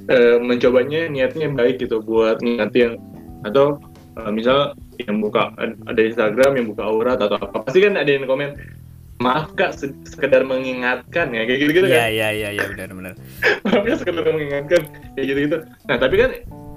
[0.09, 2.97] eh, mencobanya niatnya baik gitu buat ngingetin.
[3.45, 3.79] Atau
[4.17, 7.63] eh, misal yang buka ada Instagram yang buka aurat atau apa.
[7.63, 8.59] Pasti kan ada yang komen
[9.19, 12.11] maaf kak se- sekedar mengingatkan ya kayak gitu gitu Iya kan.
[12.15, 13.15] iya iya iya benar benar.
[13.67, 14.83] maaf ya sekedar mengingatkan
[15.19, 15.57] kayak gitu gitu
[15.91, 16.31] nah tapi kan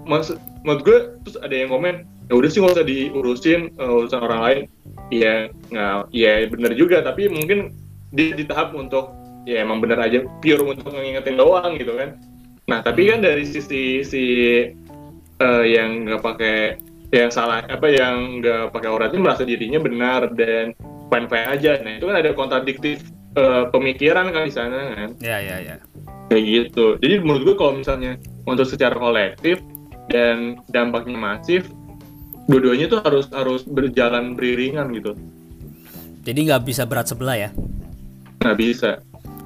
[0.10, 4.22] maksud menurut gue terus ada yang komen ya udah sih nggak usah diurusin eh, urusan
[4.26, 4.62] orang lain.
[5.14, 5.34] Ya
[5.70, 7.78] nggak ya bener juga tapi mungkin
[8.10, 9.14] di, di tahap untuk
[9.46, 12.18] ya emang bener aja pure untuk mengingetin doang gitu kan.
[12.66, 14.24] Nah tapi kan dari sisi si
[15.38, 16.58] eh, yang nggak pakai
[17.12, 20.72] yang salah apa yang nggak pakai aurat ini merasa dirinya benar dan
[21.08, 23.04] fine fine aja nah itu kan ada kontradiktif
[23.36, 25.76] eh, pemikiran kan di sana kan Iya iya iya.
[26.28, 29.60] kayak gitu jadi menurut gue kalau misalnya untuk secara kolektif
[30.08, 31.68] dan dampaknya masif
[32.48, 35.12] dua-duanya tuh harus harus berjalan beriringan gitu
[36.22, 37.50] Jadi nggak bisa berat sebelah ya.
[38.40, 39.02] nggak bisa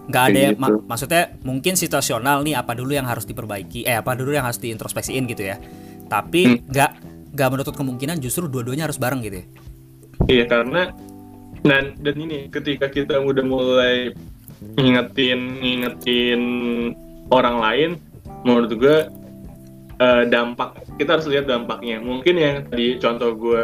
[0.06, 0.86] nggak ada yang gitu.
[0.86, 5.26] maksudnya mungkin situasional nih apa dulu yang harus diperbaiki eh apa dulu yang harus diintrospeksiin
[5.26, 5.58] gitu ya
[6.06, 6.62] tapi Hmm.
[6.70, 6.92] nggak
[7.36, 9.46] nggak menutup kemungkinan justru dua-duanya harus bareng gitu ya?
[10.32, 10.96] Iya karena
[11.68, 14.16] dan dan ini ketika kita udah mulai
[14.80, 16.42] ngingetin ngingetin
[17.30, 17.90] orang lain
[18.48, 18.98] menurut gue
[20.00, 22.00] eh, dampak kita harus lihat dampaknya.
[22.00, 23.62] Mungkin yang tadi contoh gue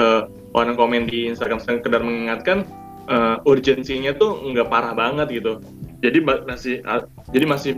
[0.00, 0.22] eh,
[0.56, 2.64] orang komen di Instagram sekedar mengingatkan
[3.06, 5.60] eh, urgensinya tuh nggak parah banget gitu
[6.00, 7.76] jadi ba- masih ah, jadi masih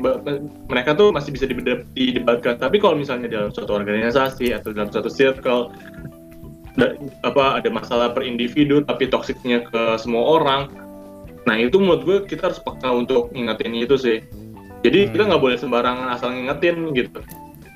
[0.70, 5.74] mereka tuh masih bisa didebatkan tapi kalau misalnya dalam suatu organisasi atau dalam suatu circle
[6.78, 6.94] da-
[7.26, 10.70] apa ada masalah per individu tapi toksiknya ke semua orang
[11.42, 14.18] nah itu menurut gue kita harus peka untuk ngingetin itu sih.
[14.82, 17.18] Jadi kita nggak boleh sembarangan asal ngingetin gitu.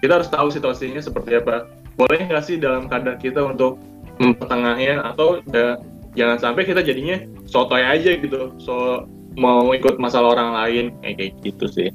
[0.03, 1.71] Kita harus tahu situasinya seperti apa.
[1.99, 3.79] Boleh nggak sih dalam kadar kita untuk
[4.23, 5.03] mempertengahnya?
[5.03, 5.79] Atau da-
[6.19, 8.55] jangan sampai kita jadinya sotoy aja gitu.
[8.59, 9.07] So
[9.37, 11.89] mau ikut masalah orang lain kayak kayak gitu sih.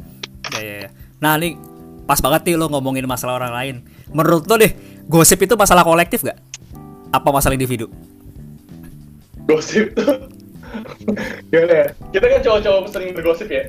[0.54, 0.90] Ya ya ya.
[1.20, 1.58] Nah nih
[2.06, 3.76] pas banget nih lo ngomongin masalah orang lain.
[4.14, 4.72] Menurut lo deh
[5.10, 6.38] gosip itu masalah kolektif gak
[7.12, 7.90] apa masalah individu?
[9.50, 10.30] Gosip tuh.
[11.52, 11.88] Gimana ya?
[12.16, 13.68] Kita kan cowok-cowok sering bergosip ya?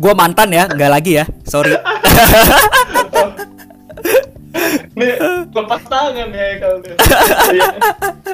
[0.00, 1.24] Gue mantan ya nggak lagi ya.
[1.44, 1.76] Sorry
[4.96, 5.12] Nih,
[5.52, 6.78] lepas tangan ya kalau.
[7.52, 7.68] Iya.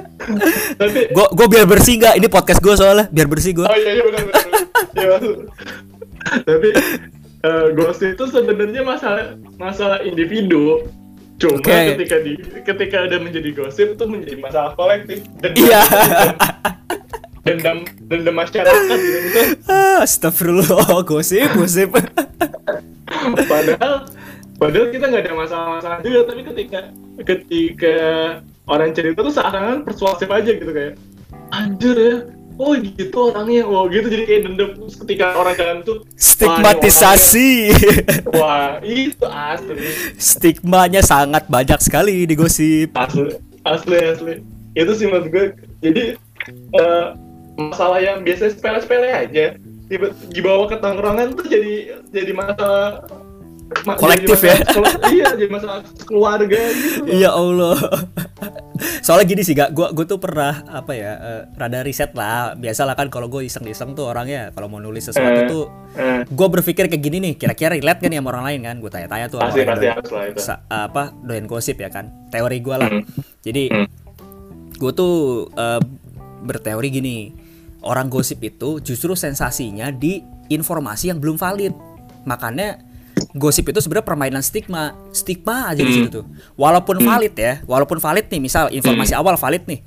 [0.80, 3.90] Tapi gue gue biar bersih nggak ini podcast gue soalnya biar bersih gue oh iya
[3.98, 4.42] iya benar benar.
[4.94, 5.16] Iya.
[6.46, 6.68] Tapi
[7.42, 10.86] eh, gosip itu sebenarnya masalah masalah individu.
[11.42, 11.98] Cuma Oke.
[11.98, 12.32] ketika di
[12.62, 15.26] ketika udah menjadi gosip itu menjadi masalah kolektif.
[15.42, 15.82] Dendam, Iya.
[17.42, 19.40] Dendam dendam masyarakat gitu.
[19.66, 21.90] Ah, Astagfirullah gosip gosip
[23.50, 24.06] Padahal
[24.62, 26.80] padahal kita nggak ada masalah-masalah juga tapi ketika
[27.26, 27.96] ketika
[28.70, 30.94] orang cerita tuh seakan-akan persuasif aja gitu kayak
[31.50, 32.16] anjir ya
[32.62, 34.06] oh gitu orangnya oh gitu.
[34.08, 37.50] Jadi kayak dendam Terus ketika orang jalan tuh stigmatisasi.
[38.34, 39.76] Wah itu asli.
[40.18, 42.92] Stigmanya sangat banyak sekali di gosip.
[42.94, 44.34] Asli asli asli.
[44.72, 45.46] Itu sih menurut gue.
[45.82, 46.04] Jadi
[46.52, 47.06] eh,
[47.58, 49.46] masalah yang biasa sepele-sepele aja.
[49.90, 53.21] Tiba dibawa ke tongkrongan tuh jadi jadi masalah ma-
[53.74, 54.56] Kolektif ya?
[55.10, 57.76] iya jadi masalah keluarga gitu Ya Allah.
[58.98, 62.54] Soalnya gini sih, gak, gua gue tuh pernah apa ya, eh, rada riset lah.
[62.54, 65.64] Biasalah kan kalau gue iseng-iseng tuh orangnya kalau mau nulis sesuatu Eh, tuh,
[65.94, 66.22] eh.
[66.24, 68.74] gue berpikir kayak gini nih, kira-kira relate kan ya sama orang lain kan?
[68.76, 70.40] Gue tanya-tanya tuh Pasti- pasti doyan- harus lah itu.
[70.68, 72.10] apa doyan gosip ya kan?
[72.28, 72.90] Teori gue lah.
[72.90, 73.02] Hmm.
[73.40, 73.86] Jadi Hmm.
[74.72, 75.14] gue tuh
[75.48, 75.80] eh,
[76.42, 77.16] berteori gini,
[77.82, 80.18] orang gosip itu justru sensasinya di
[80.48, 81.70] informasi yang belum valid.
[82.24, 82.82] Makanya
[83.32, 85.96] gosip itu sebenarnya permainan stigma, stigma aja di Hmm.
[86.04, 86.24] situ tuh.
[86.54, 89.80] Walaupun valid ya, walaupun valid nih, misal informasi awal valid nih.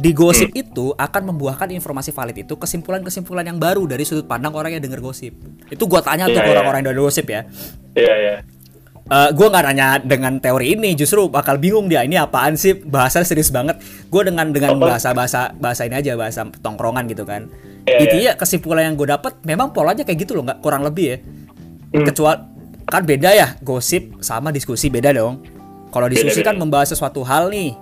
[0.00, 4.72] Di gosip itu akan membuahkan informasi valid itu kesimpulan-kesimpulan yang baru dari sudut pandang orang
[4.72, 5.36] yang denger gosip.
[5.68, 6.54] Itu gua tanya tuh Iya, ke iya.
[6.56, 7.44] orang-orang yang denger gosip ya.
[7.92, 8.36] iya iya
[9.10, 13.26] Eh gue nggak nanya dengan teori ini, justru bakal bingung dia ini apaan sih bahasa
[13.26, 13.82] serius banget.
[14.06, 17.50] Gue dengan dengan bahasa bahasa bahasa ini aja bahasa tongkrongan gitu kan.
[17.90, 21.16] Iya, Intinya kesimpulan yang gue dapat memang polanya kayak gitu loh, nggak kurang lebih ya.
[21.90, 22.06] Hmm.
[22.06, 22.38] Kecuali
[22.84, 25.42] kan beda ya gosip sama diskusi beda dong.
[25.88, 26.48] Kalau diskusi Beda-beda.
[26.48, 27.74] kan membahas sesuatu hal nih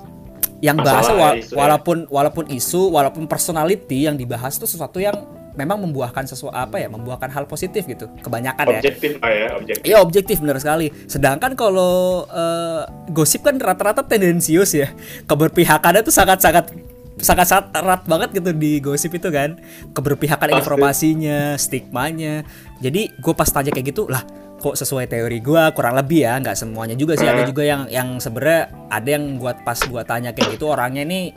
[0.60, 1.56] yang Masalah bahasa wa- isu ya.
[1.56, 5.12] walaupun walaupun isu walaupun personality yang dibahas tuh sesuatu yang
[5.54, 9.96] memang membuahkan sesuatu apa ya membuahkan hal positif gitu kebanyakan ya objektif ya objektif Iya
[9.98, 10.88] objektif benar sekali.
[11.04, 14.88] Sedangkan kalau eh, gosip kan rata-rata tendensius ya.
[15.24, 16.72] Keberpihakannya tuh sangat-sangat
[17.18, 19.58] sangat-sangat erat banget gitu di gosip itu kan.
[19.92, 20.60] Keberpihakan Pasti.
[20.60, 22.42] informasinya, stigmanya.
[22.78, 24.22] Jadi gue pas tanya kayak gitu lah
[24.58, 27.50] kok sesuai teori gue kurang lebih ya nggak semuanya juga sih ada Hmm.
[27.54, 31.30] juga yang yang sebenarnya ada yang buat pas gua tanya kayak gitu orangnya nih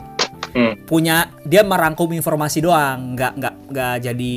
[0.52, 0.74] Hmm.
[0.84, 4.34] punya dia merangkum informasi doang nggak nggak nggak jadi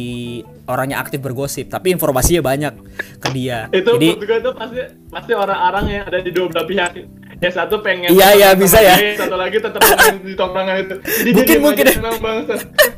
[0.70, 2.74] orangnya aktif bergosip tapi informasinya banyak
[3.20, 4.80] ke dia itu jadi gue tuh pasti
[5.10, 6.92] pasti orang-orang yang ada di dua belah pihak
[7.38, 8.96] yang satu pengen Iya, iya, bisa ya.
[9.16, 12.00] satu lagi tetap main di tongkrongan itu Jadi Mungkin- mungkin ngajak ya.
[12.00, 12.46] senang banget.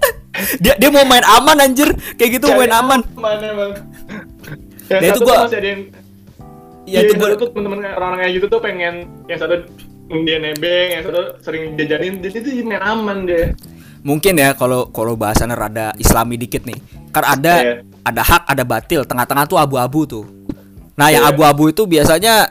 [0.64, 3.72] dia dia mau main aman anjir kayak gitu main Cari aman aman emang
[4.88, 5.82] yang Nah, itu gua- masih ada yang
[6.86, 9.56] ya Iya, itu gue satu tuh temen-temen orang-orang kayak gitu tuh pengen yang satu
[10.08, 13.52] dia nebeng, yang satu sering jajanin, jadi itu main aman dia.
[14.00, 16.80] mungkin ya kalau kalau bahasannya rada islami dikit nih
[17.10, 17.74] kan ada Iya.
[18.06, 20.24] ada hak ada batil tengah-tengah tuh abu-abu tuh
[20.94, 21.34] nah yang Iya.
[21.34, 22.48] abu-abu itu biasanya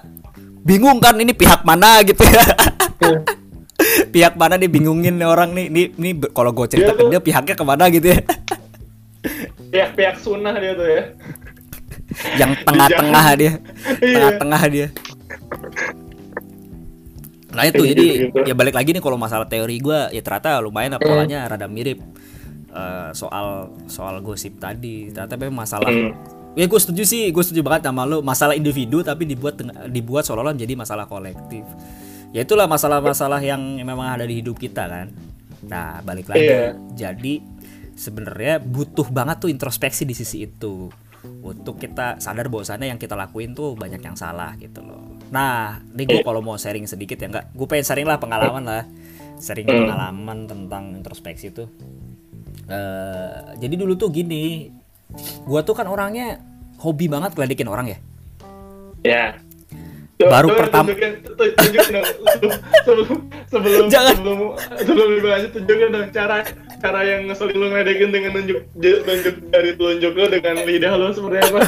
[0.67, 2.43] bingung kan ini pihak mana gitu ya?
[4.15, 5.71] Pihak mana nih bingungin nih orang nih?
[5.71, 8.21] Nih nih kalau gue cerita Dia ke dia pihaknya ke mana gitu ya?
[9.73, 11.03] Pihak-pihak sunnah dia tuh ya.
[12.41, 13.53] yang tengah-tengah dia.
[14.01, 14.15] Iya.
[14.17, 14.87] tengah-tengah dia.
[17.53, 18.07] Nah itu jadi
[18.45, 22.01] ya balik lagi nih kalau masalah teori gua ya ternyata lumayan lah polanya rada mirip
[22.73, 25.13] eh, soal soal gosip tadi.
[25.13, 26.13] Ternyata memang masalah Hmm.
[26.57, 30.57] Ya gue setuju sih gue setuju banget sama lu masalah individu tapi dibuat dibuat seolah-olah
[30.57, 31.63] menjadi masalah kolektif
[32.33, 35.13] ya itulah masalah-masalah yang memang ada di hidup kita kan
[35.63, 36.73] nah balik lagi Iya.
[36.97, 37.35] jadi
[37.93, 40.89] sebenarnya butuh banget tuh introspeksi di sisi itu
[41.43, 45.19] untuk kita sadar bahwasannya yang kita lakuin tuh banyak yang salah gitu loh.
[45.27, 46.23] Nah, ini gue Iya.
[46.23, 48.85] kalau mau sharing sedikit ya enggak, gue pengen sharing lah pengalaman lah,
[49.37, 49.75] sharing Hmm.
[49.83, 51.67] pengalaman tentang introspeksi tuh.
[52.67, 54.71] Eh, jadi dulu tuh gini,
[55.43, 56.46] gue tuh kan orangnya
[56.79, 57.99] hobi banget ngeledekin orang ya.
[59.03, 59.25] Ya.
[60.17, 63.07] Baru pertama- tunjukin, tu- tunjukin dong sebelum sebelum
[63.53, 64.15] sebelum Jangan.
[64.17, 64.39] sebelum
[64.81, 66.37] sebelum lebih lanjut tunjukin dong cara
[66.81, 71.37] cara yang ngeselin lu ngedekin dengan nunjuk nunjuk dari telunjuk lu dengan lidah lu seperti
[71.53, 71.61] apa?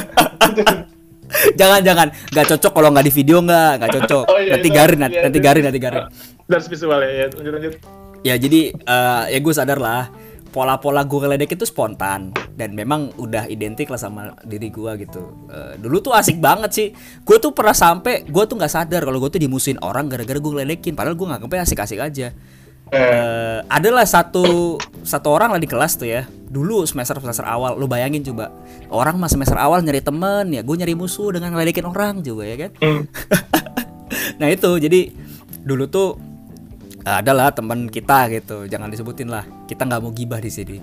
[1.61, 4.25] jangan jangan, nggak cocok kalau nggak di video nggak, nggak cocok.
[4.25, 6.03] Oh, iya, nanti garin, nanti, iya, nanti garin, nanti garin.
[6.49, 7.73] Dari visual ya, ya lanjut lanjut.
[8.19, 10.09] Ya jadi eh, ya gue sadar lah
[10.49, 15.21] pola-pola gue ngeledek itu spontan dan memang udah identik lah sama diri gue gitu.
[15.49, 16.87] Eh, dulu tuh asik banget sih.
[17.21, 20.51] Gue tuh pernah sampai gue tuh nggak sadar kalau gue tuh dimusuhin orang gara-gara gue
[20.51, 20.97] ngeledekin.
[20.97, 22.33] Padahal gue nganggepnya asik-asik aja.
[22.89, 26.25] Eh, adalah satu satu orang lah di kelas tuh ya.
[26.25, 28.49] Dulu semester semester awal, lu bayangin coba
[28.89, 32.65] orang mas semester awal nyari temen ya, gue nyari musuh dengan ngeledekin orang juga ya
[32.65, 32.71] kan.
[34.41, 35.13] nah itu jadi
[35.61, 36.28] dulu tuh
[37.05, 38.65] adalah teman kita gitu.
[38.67, 39.45] Jangan disebutin lah.
[39.65, 40.77] Kita nggak mau gibah di sini.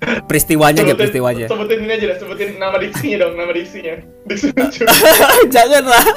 [0.28, 1.44] Peristiwanya aja peristiwanya.
[1.44, 4.00] Sebutin ini aja dah, sebutin nama diksinya dong, nama diksinya.
[4.24, 4.82] Diksi lucu.
[5.52, 6.04] jangan lah.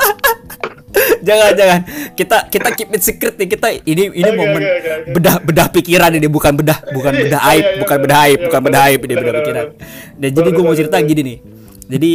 [1.24, 1.80] Jangan jangan.
[2.14, 3.48] Kita kita keep it secret nih.
[3.50, 5.12] Kita ini ini Oke, momen oke, oke, oke.
[5.18, 6.28] bedah bedah pikiran ini.
[6.30, 8.82] Bukan bedah bukan Iya, bedah iya, aib iya, bukan iya, bedah aib iya, bukan bedah
[8.88, 9.66] aib ini bedah pikiran.
[10.22, 11.38] dan jadi gue mau cerita gini nih.
[11.98, 12.12] Jadi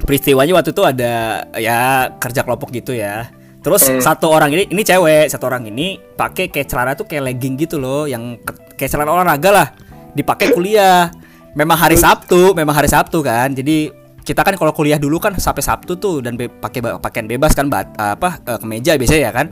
[0.00, 1.12] peristiwanya waktu itu ada
[1.60, 1.78] ya
[2.16, 3.28] kerja kelompok gitu ya
[3.64, 3.98] terus Hmm.
[3.98, 7.80] satu orang ini ini cewek satu orang ini pakai kayak celana tuh kayak legging gitu
[7.80, 9.68] loh yang ke- kayak celana olahraga lah
[10.12, 11.08] dipakai kuliah
[11.56, 13.90] memang hari Sabtu memang hari Sabtu kan jadi
[14.20, 17.66] kita kan kalau kuliah dulu kan sampai Sabtu tuh dan be- pakai pakaian bebas kan
[17.66, 19.46] bat, apa eh, kemeja biasanya ya kan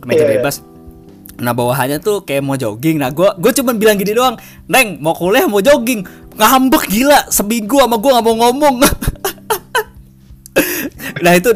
[0.00, 0.34] kemeja Iya, iya.
[0.40, 0.56] bebas
[1.40, 3.00] Nah bawahannya tuh kayak mau jogging.
[3.00, 4.36] Nah gua gue cuma bilang gini doang,
[4.68, 6.04] Neng mau kuliah mau jogging,
[6.36, 8.76] ngambek gila seminggu sama gua nggak mau ngomong.
[11.24, 11.48] nah itu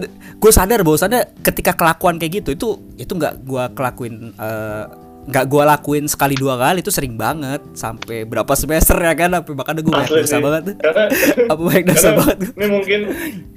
[0.44, 2.68] gue sadar bahwasannya ketika kelakuan kayak gitu itu
[3.00, 4.84] itu nggak gua kelakuin eh,
[5.24, 9.56] nggak gua lakuin sekali dua kali itu sering banget sampai berapa semester ya kan sampai
[9.56, 11.04] bahkan gue banyak dosa banget Karena
[11.52, 13.00] apa banyak dosa banget Ini mungkin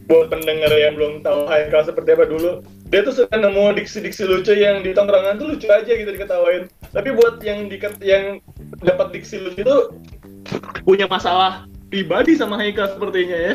[0.08, 4.56] buat pendengar yang belum tahu Haikal seperti apa dulu, dia tuh suka nemu diksi-diksi lucu
[4.56, 6.72] yang di tongkrongan tuh lucu aja gitu diketawain.
[6.96, 8.40] Tapi buat yang diket yang
[8.80, 9.78] dapat diksi lucu itu
[10.88, 13.54] punya masalah pribadi sama Haikal sepertinya ya.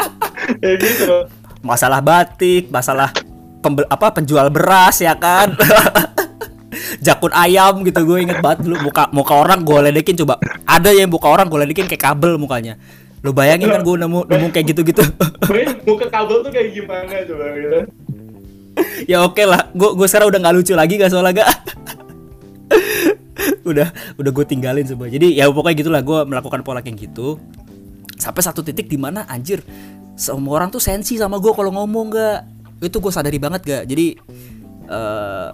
[0.68, 1.37] ya gitu.
[1.68, 3.12] Masalah batik, masalah
[3.60, 5.52] pembel, apa penjual beras ya kan.
[7.04, 8.88] Jakun ayam gitu gue inget banget dulu.
[8.88, 10.40] Muka muka orang gue ledekin coba.
[10.64, 12.80] Ada yang muka orang gue ledekin kayak kabel mukanya.
[13.20, 15.02] Lu bayangin kan gue nemu nemu kayak gitu gitu
[15.88, 17.78] muka kabel tuh kayak gimana coba gitu.
[19.10, 21.50] ya oke lah gue gue sekarang udah nggak lucu lagi gak soalnya gak
[23.70, 23.88] udah
[24.18, 25.10] udah gue tinggalin semua.
[25.10, 27.42] Jadi ya pokoknya gitulah gue melakukan pola kayak gitu.
[28.18, 29.62] Sampai satu titik di mana anjir
[30.18, 32.38] semua orang tuh sensi sama gue kalau ngomong gak.
[32.82, 33.82] Itu gue sadari banget gak.
[33.86, 34.06] Jadi
[34.88, 35.50] eh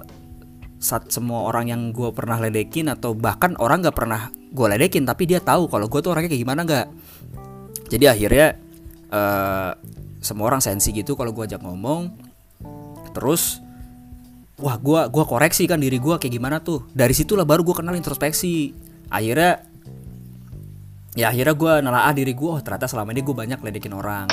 [0.80, 5.24] saat semua orang yang gue pernah ledekin atau bahkan orang nggak pernah gue ledekin tapi
[5.24, 6.86] dia tahu kalau gue tuh orangnya kayak gimana nggak
[7.88, 8.48] jadi akhirnya
[9.08, 9.72] eh
[10.20, 12.08] semua orang sensi gitu kalau gue ajak ngomong.
[13.12, 13.60] Terus
[14.58, 16.88] wah gua gua koreksi kan diri gua kayak gimana tuh.
[16.90, 18.72] Dari situlah baru gua kenal introspeksi.
[19.12, 19.62] Akhirnya
[21.14, 24.26] ya akhirnya gua nelaah diri gua oh ternyata selama ini gua banyak ledekin orang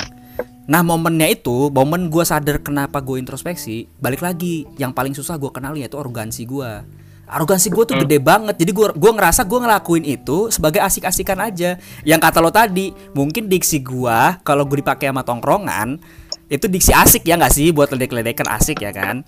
[0.62, 4.64] nah momennya itu momen gua sadar kenapa gue introspeksi balik lagi.
[4.78, 6.86] Yang paling susah gua kenali yaitu arogansi gua.
[7.26, 8.60] Arogansi gue tuh gede banget.
[8.60, 11.80] Jadi gua gua ngerasa gua ngelakuin itu sebagai asik-asikan aja.
[12.06, 15.98] Yang kata lo tadi mungkin diksi gua kalau gue dipakai sama tongkrongan
[16.52, 17.72] itu diksi asik ya nggak sih?
[17.72, 19.24] Buat ledek-ledekan asik ya kan?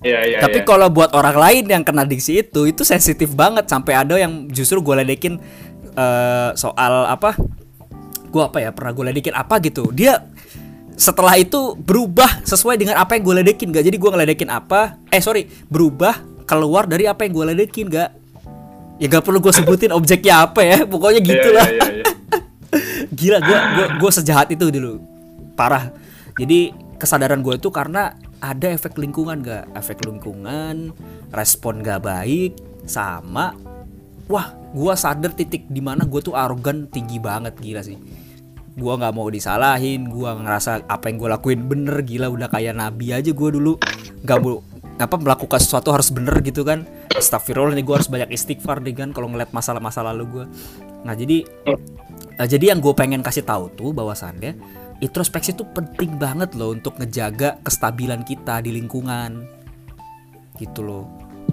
[0.00, 0.66] Iya, iya, Tapi iya.
[0.68, 3.68] kalau buat orang lain yang kena diksi itu, itu sensitif banget.
[3.68, 5.36] Sampai ada yang justru gue ledekin
[5.96, 7.36] eh, soal apa?
[8.30, 8.70] Gue apa ya?
[8.70, 9.90] Pernah gue ledekin apa gitu?
[9.90, 10.22] Dia
[11.00, 13.84] setelah itu berubah sesuai dengan apa yang gue ledekin gak?
[13.88, 15.00] Jadi gue ngeledekin apa?
[15.08, 18.10] Eh sorry, berubah keluar dari apa yang gue ledekin gak?
[19.00, 21.68] Ya gak perlu gue sebutin objeknya apa ya, pokoknya Iya, gitu iya, lah.
[21.72, 21.84] iya.
[23.18, 25.00] Gila, gue gua, gua sejahat itu dulu,
[25.56, 25.88] parah.
[26.36, 26.70] Jadi
[27.00, 28.12] kesadaran gue itu karena
[28.44, 30.92] ada efek lingkungan gak, efek lingkungan,
[31.32, 33.56] respon gak baik, sama,
[34.30, 37.98] wah, gue sadar titik di mana gue tuh arogan tinggi banget gila sih.
[38.78, 43.10] Gue nggak mau disalahin, gue ngerasa apa yang gue lakuin bener gila udah kayak nabi
[43.10, 43.76] aja gue dulu,
[44.22, 44.62] nggak mau
[45.00, 46.86] apa melakukan sesuatu harus bener gitu kan.
[47.10, 50.44] Astagfirullah nih gue harus banyak istighfar nih kan kalau ngeliat masalah-masa lalu gue.
[51.02, 51.42] Nah jadi
[52.40, 54.56] Eh, jadi yang gue pengen kasih tahu tuh bahwasannya
[55.04, 59.44] introspeksi itu penting banget loh untuk ngejaga kestabilan kita di lingkungan
[60.56, 61.04] gitu loh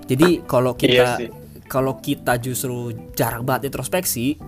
[0.07, 1.29] jadi kalau kita Iya sih.
[1.67, 4.39] Kalau kita justru jarang banget introspeksi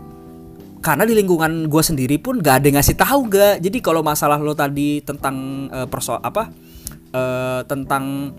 [0.80, 3.60] karena di lingkungan gue sendiri pun gak ada yang ngasih tahu gak.
[3.60, 6.48] Jadi kalau masalah lo tadi tentang eh, perso apa
[7.12, 8.34] eh, tentang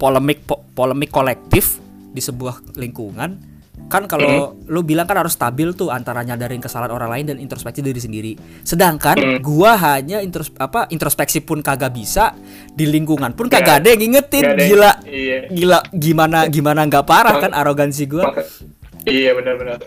[0.00, 1.78] polemik po- polemik kolektif
[2.10, 3.53] di sebuah lingkungan
[3.84, 4.26] kan kalau
[4.64, 8.32] lu bilang kan harus stabil tuh antara nyadarin kesalahan orang lain dan introspeksi diri sendiri.
[8.60, 12.32] Sedangkan gua hanya intros apa introspeksi pun kagak bisa
[12.70, 14.42] di lingkungan pun kagak Nggak- ada yang ngingetin.
[14.42, 14.92] ada yang- Gila.
[15.04, 15.38] iya.
[15.46, 18.32] Gila gimana gimana nggak parah kan arogansi gua.
[19.04, 19.84] Iya benar-benar.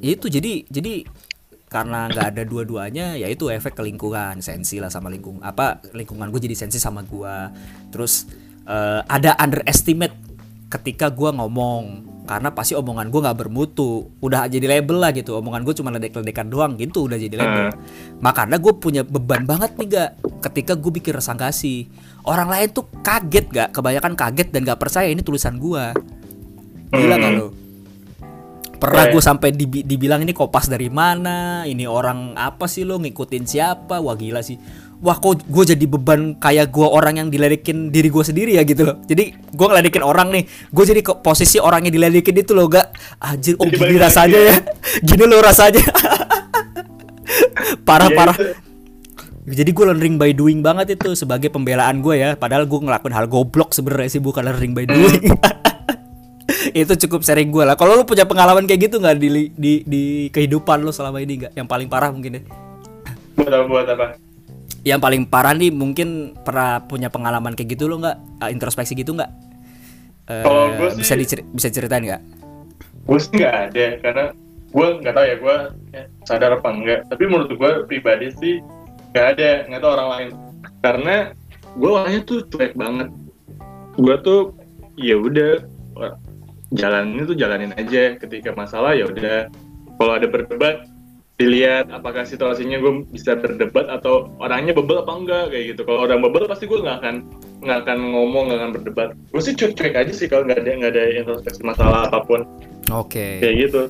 [0.00, 1.04] Itu jadi jadi
[1.68, 6.30] karena nggak ada dua-duanya ya itu efek ke lingkungan sensi lah sama lingkungan apa lingkungan
[6.30, 7.50] gue jadi sensi sama gua
[7.90, 8.30] terus
[8.62, 10.14] eh, ada underestimate
[10.70, 14.08] ketika gua ngomong karena pasti omongan gua nggak bermutu.
[14.18, 15.36] Udah jadi label lah gitu.
[15.36, 17.76] Omongan gue cuma ledek-ledekan doang gitu udah jadi label.
[18.24, 20.10] Makanya gue punya beban banget nih gak
[20.40, 21.88] ketika gue bikin resangkasi
[22.24, 25.92] orang lain tuh kaget gak kebanyakan kaget dan gak percaya ini tulisan gua.
[26.88, 27.36] Gila Hmm.
[27.36, 27.48] lo
[28.74, 29.12] pernah Iya.
[29.16, 33.96] gue sampai dibi- dibilang ini kopas dari mana ini orang apa sih lo ngikutin siapa?
[33.96, 34.60] Wah gila sih
[35.00, 38.86] wah kok gue jadi beban kayak gue orang yang diledekin diri gue sendiri ya gitu
[38.86, 38.96] loh.
[39.06, 40.44] Jadi gue ngeledekin orang nih.
[40.70, 42.94] Gue jadi ke posisi orang yang diledekin itu loh gak.
[43.18, 44.52] Anjir oh gini rasanya ya.
[44.52, 44.56] ya.
[45.08, 45.80] Gini lo rasanya.
[47.88, 48.36] Parah Iya, parah.
[48.36, 48.52] itu.
[49.44, 52.30] jadi gue learning by doing banget itu sebagai pembelaan gue ya.
[52.36, 55.24] Padahal gue ngelakuin hal goblok sebenarnya sih bukan learning by doing.
[56.74, 57.76] Itu cukup sering gue lah.
[57.76, 61.52] Kalau lu punya pengalaman kayak gitu nggak di, di di kehidupan lu selama ini nggak?
[61.60, 62.42] Yang paling parah mungkin ya.
[63.36, 63.64] Buat apa?
[63.68, 64.06] Buat apa?
[64.84, 68.16] Yang paling parah nih mungkin pernah punya pengalaman kayak gitu lo nggak?
[68.44, 69.30] Eh, introspeksi gitu nggak?
[70.24, 72.22] Gua sih- bisa diceri- bisa ceritain nggak?
[73.04, 74.24] Gue sih nggak ada karena
[74.72, 75.56] gue nggak tahu ya gue
[76.24, 78.54] sadar apa enggak tapi menurut gue pribadi sih
[79.12, 80.28] nggak ada nggak tahu orang lain.
[80.80, 81.16] Karena
[81.76, 83.08] gue orangnya tuh cuek banget.
[83.96, 84.40] Gue tuh
[84.96, 85.60] ya udah
[86.72, 88.16] jalanin tuh jalanin aja.
[88.16, 89.48] Ketika masalah ya udah.
[89.94, 90.88] Kalau ada berdebat
[91.34, 95.80] dilihat apakah situasinya gue bisa berdebat atau orangnya bebel apa enggak kayak gitu.
[95.82, 97.16] Kalau orang bebel pasti gue nggak akan
[97.64, 99.08] nggak akan ngomong nggak akan berdebat.
[99.34, 102.46] Gue sih cuek-cuek aja sih kalau nggak ada nggak ada introspeksi masalah apa pun.
[102.94, 103.42] Oke.
[103.42, 103.82] Kayak gitu.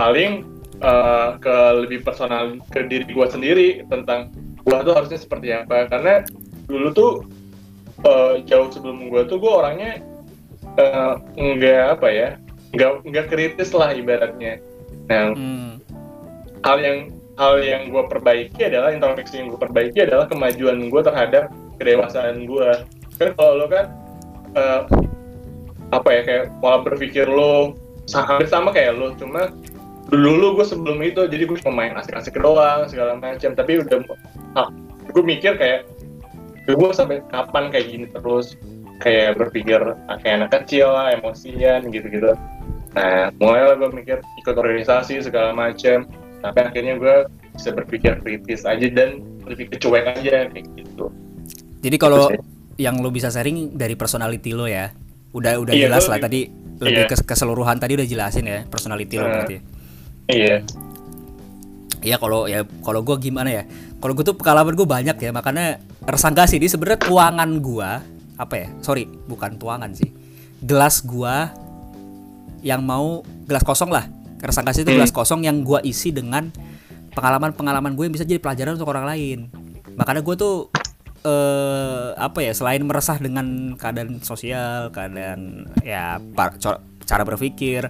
[0.00, 0.48] Paling
[0.80, 4.32] eh, ke lebih personal ke diri gua sendiri tentang
[4.64, 5.92] gua tuh harusnya seperti apa.
[5.92, 6.24] Karena
[6.72, 7.12] dulu tuh
[8.00, 10.00] eh, jauh sebelum gua tuh gua orangnya
[10.80, 12.28] eh, nggak apa ya
[12.72, 14.56] nggak nggak kritis lah ibaratnya.
[15.10, 15.81] Nah Hmm,
[16.62, 16.98] hal yang
[17.38, 21.50] hal yang gue perbaiki adalah introspeksi yang gue perbaiki adalah kemajuan gue terhadap
[21.80, 22.70] kedewasaan gue
[23.18, 23.86] kan kalau lo kan
[24.54, 24.82] eh,
[25.92, 27.76] apa ya kayak pola berpikir lo
[28.12, 29.52] hampir sama kayak lo cuma
[30.12, 33.98] dulu gue sebelum itu jadi gue cuma main asik-asik doang segala macam tapi udah
[34.60, 34.68] ah,
[35.08, 35.88] gue mikir kayak
[36.68, 38.54] gue sampai kapan kayak gini terus?
[39.02, 42.38] Kayak berpikir ah, kayak anak kecil lah emosian gitu-gitu.
[42.94, 46.06] Nah mulailah gue mikir ikut organisasi segala macam
[46.42, 47.14] tapi akhirnya gue
[47.52, 51.06] bisa berpikir kritis aja dan lebih kecuek aja kayak gitu
[51.78, 52.28] jadi kalau
[52.76, 54.90] yang lo bisa sharing dari personality lo ya
[55.32, 56.40] udah udah Iya, jelas lah lebih- tadi
[56.78, 57.08] lebih iya.
[57.08, 59.30] kes- keseluruhan tadi udah jelasin ya personality lo Eh.
[59.30, 59.56] berarti
[60.28, 60.56] iya
[62.02, 63.62] Ya kalau ya kalau gue gimana ya?
[64.02, 67.90] Kalau gue tuh pengalaman gue banyak ya, makanya resangka sih ini sebenarnya tuangan gue
[68.34, 68.66] apa ya?
[68.82, 70.10] Sorry, bukan tuangan sih.
[70.58, 71.54] Gelas gua
[72.58, 74.10] yang mau gelas kosong lah.
[74.42, 74.98] Resangka itu Hmm.
[74.98, 76.50] gelas kosong yang gua isi dengan
[77.14, 79.38] pengalaman-pengalaman gue yang bisa jadi pelajaran untuk orang lain.
[79.94, 80.68] Makanya gue tuh
[81.22, 82.50] eh apa ya?
[82.50, 86.18] Selain meresah dengan keadaan sosial, keadaan ya
[87.06, 87.86] cara berpikir,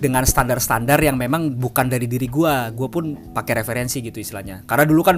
[0.00, 4.88] dengan standar-standar yang memang bukan dari diri gua gua pun pakai referensi gitu istilahnya karena
[4.88, 5.16] dulu kan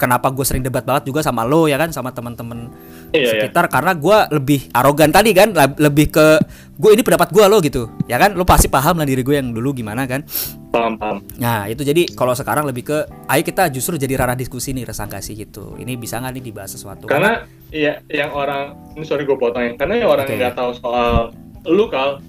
[0.00, 2.72] kenapa gue sering debat banget juga sama lo ya kan sama teman-teman
[3.10, 3.30] Iya, iya.
[3.42, 5.50] sekitar karena gue lebih arogan tadi kan
[5.82, 6.38] lebih ke
[6.78, 8.38] gue ini pendapat gue lo gitu ya kan?
[8.38, 10.22] Lo pasti paham lah diri gue yang dulu gimana kan?
[10.70, 11.18] Paham paham.
[11.42, 15.10] Nah itu jadi kalau sekarang lebih ke ayo kita justru jadi ranah diskusi nih resah
[15.10, 15.74] nggak sih gitu.
[15.74, 17.10] Ini bisa nggak nih dibahas sesuatu?
[17.10, 17.42] Karena
[17.74, 20.38] iya yang orang ini sorry gue potong ya karena yang orang Oke.
[20.38, 21.34] nggak tahu soal
[21.66, 22.22] lu kal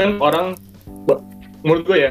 [0.00, 0.56] kan orang
[1.60, 2.10] menurut gue ya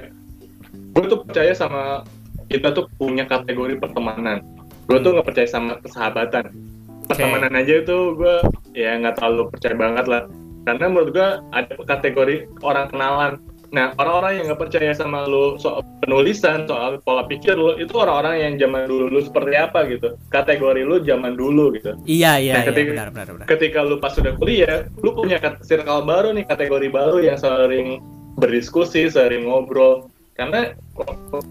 [0.94, 2.06] gue tuh percaya sama
[2.54, 4.46] kita tuh punya kategori pertemanan.
[4.86, 6.71] Gue tuh nggak percaya sama persahabatan
[7.08, 8.36] pertemanan aja itu gue
[8.74, 10.24] ya nggak terlalu percaya banget lah.
[10.62, 13.34] Karena menurut gue ada kategori orang kenalan.
[13.72, 18.36] Nah orang-orang yang nggak percaya sama lu soal penulisan soal pola pikir lu itu orang-orang
[18.44, 20.20] yang zaman dulu lu seperti apa gitu.
[20.28, 21.96] Kategori lu zaman dulu gitu.
[22.04, 23.46] Iya iya, Nah, iya ketika- benar benar benar.
[23.48, 28.04] ketika lu pas sudah kuliah, lu punya circle baru nih, kategori baru yang sering
[28.36, 30.11] berdiskusi, sering ngobrol.
[30.32, 30.72] Karena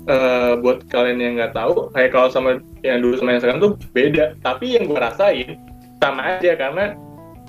[0.08, 3.72] eh, buat kalian yang nggak tahu, kayak kalau sama yang dulu sama yang sekarang tuh
[3.92, 4.34] beda.
[4.40, 5.60] Tapi yang gue rasain
[6.00, 6.96] sama aja karena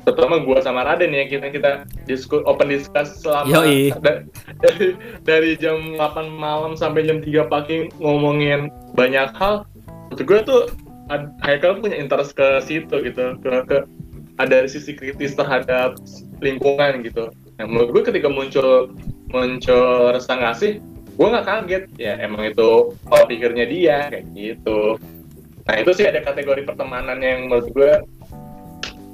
[0.01, 1.71] terutama gue sama Raden ya kita kita
[2.09, 3.93] disku, open discuss selama Yoi.
[4.01, 4.25] da-
[4.59, 4.97] dari,
[5.29, 9.63] dari jam 8 malam sampai jam 3 pagi ngomongin banyak hal.
[10.09, 10.61] Menurut gue tuh
[11.43, 13.77] Haikal punya interest ke situ gitu ke, ke
[14.39, 15.99] ada sisi kritis terhadap
[16.39, 17.27] lingkungan gitu.
[17.59, 18.95] Nah, menurut gue ketika muncul
[19.27, 20.79] muncul rasa ngasih,
[21.11, 24.97] gue nggak kaget ya emang itu pola pikirnya dia kayak gitu.
[25.67, 27.91] Nah itu sih ada kategori pertemanan yang menurut gue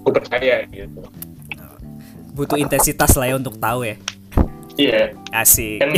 [0.07, 1.03] gue percaya gitu.
[2.37, 3.97] butuh intensitas lah ya untuk tahu ya
[4.77, 5.89] Iya, asik kan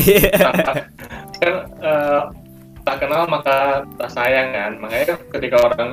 [1.36, 2.22] kan eh,
[2.90, 4.72] tak kenal maka tak sayang kan.
[4.82, 5.90] Makanya kan ketika orang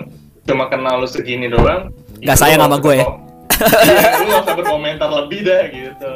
[0.47, 1.91] cuma kenal lu segini doang,
[2.23, 3.07] Nggak sayang sama gue ya?
[3.57, 6.13] Iya, lu nggak usah berkomentar lebih dah gitu.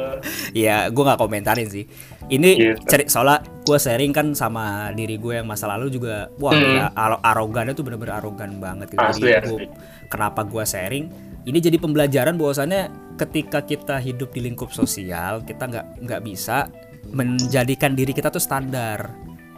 [0.53, 1.85] Iya, gue nggak komentarin sih.
[2.31, 2.87] Ini Gitu.
[2.87, 6.87] ceri soalnya gue sharing kan sama diri gue yang masa lalu juga, wah Hmm.
[6.95, 8.95] aro- arogannya tuh bener-bener arogan banget.
[8.95, 9.03] Gitu.
[9.03, 9.51] Asli, Jadi asli.
[9.67, 9.75] gua-
[10.07, 11.05] kenapa gue sharing?
[11.41, 12.81] Ini jadi pembelajaran bahwasannya
[13.19, 16.71] ketika kita hidup di lingkup sosial, kita nggak nggak bisa
[17.11, 19.11] menjadikan diri kita tuh standar.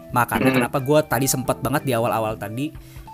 [0.10, 0.58] Makanya Hmm.
[0.62, 2.74] kenapa gue tadi sempat banget di awal-awal tadi,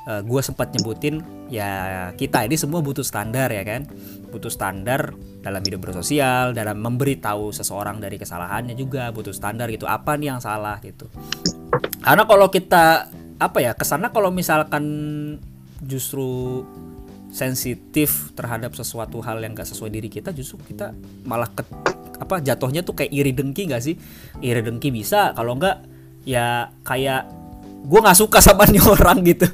[0.10, 1.22] gue sempat nyebutin
[1.54, 3.86] ya kita ini semua butuh standar ya kan,
[4.34, 5.14] butuh standar
[5.46, 9.86] dalam hidup bersosial, dalam memberitahu seseorang dari kesalahannya juga butuh standar gitu.
[9.86, 11.06] Apa nih yang salah gitu?
[12.02, 14.84] Karena kalau kita apa ya ke sana kalau misalkan
[15.80, 16.66] justru
[17.30, 20.92] sensitif terhadap sesuatu hal yang gak sesuai diri kita justru kita
[21.24, 21.62] malah ke,
[22.20, 23.96] apa jatuhnya tuh kayak iri dengki gak sih
[24.44, 25.86] iri dengki bisa kalau enggak
[26.28, 27.32] ya kayak
[27.86, 29.48] gue nggak suka sama nih orang gitu.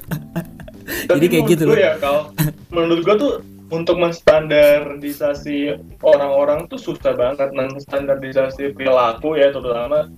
[1.10, 1.76] Jadi kayak gitu loh.
[1.76, 2.30] ya kalau
[2.70, 3.34] menurut gue tuh
[3.74, 7.50] untuk menstandardisasi orang-orang tuh susah banget.
[7.54, 10.10] Menstandardisasi perilaku ya terutama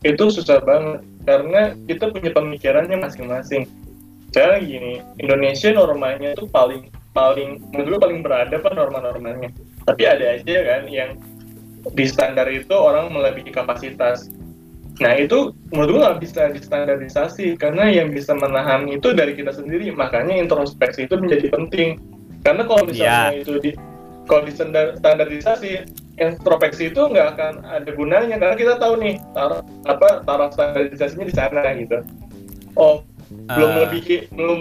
[0.00, 1.04] itu susah banget.
[1.24, 3.68] Karena kita punya pemikirannya masing-masing.
[4.28, 9.52] Misalnya gini Indonesia normanya tuh paling paling menurut gue paling beradab kan norma-normanya.
[9.84, 11.20] Tapi ada aja kan yang
[11.92, 14.32] di standar itu orang melebihi kapasitas
[15.02, 19.90] Nah itu menurut gue nggak bisa distandarisasi karena yang bisa menahan itu dari kita sendiri.
[19.90, 21.98] Makanya introspeksi itu menjadi penting.
[22.46, 23.42] Karena kalau misalnya Iya.
[23.42, 23.70] itu di
[24.24, 24.46] kalau
[24.94, 25.70] standarisasi
[26.16, 28.38] introspeksi itu nggak akan ada gunanya.
[28.38, 31.98] Karena kita tahu nih taraf apa taraf standarisasinya di sana gitu.
[32.78, 33.02] Oh
[33.50, 33.74] belum Ah.
[33.82, 34.60] melebihi belum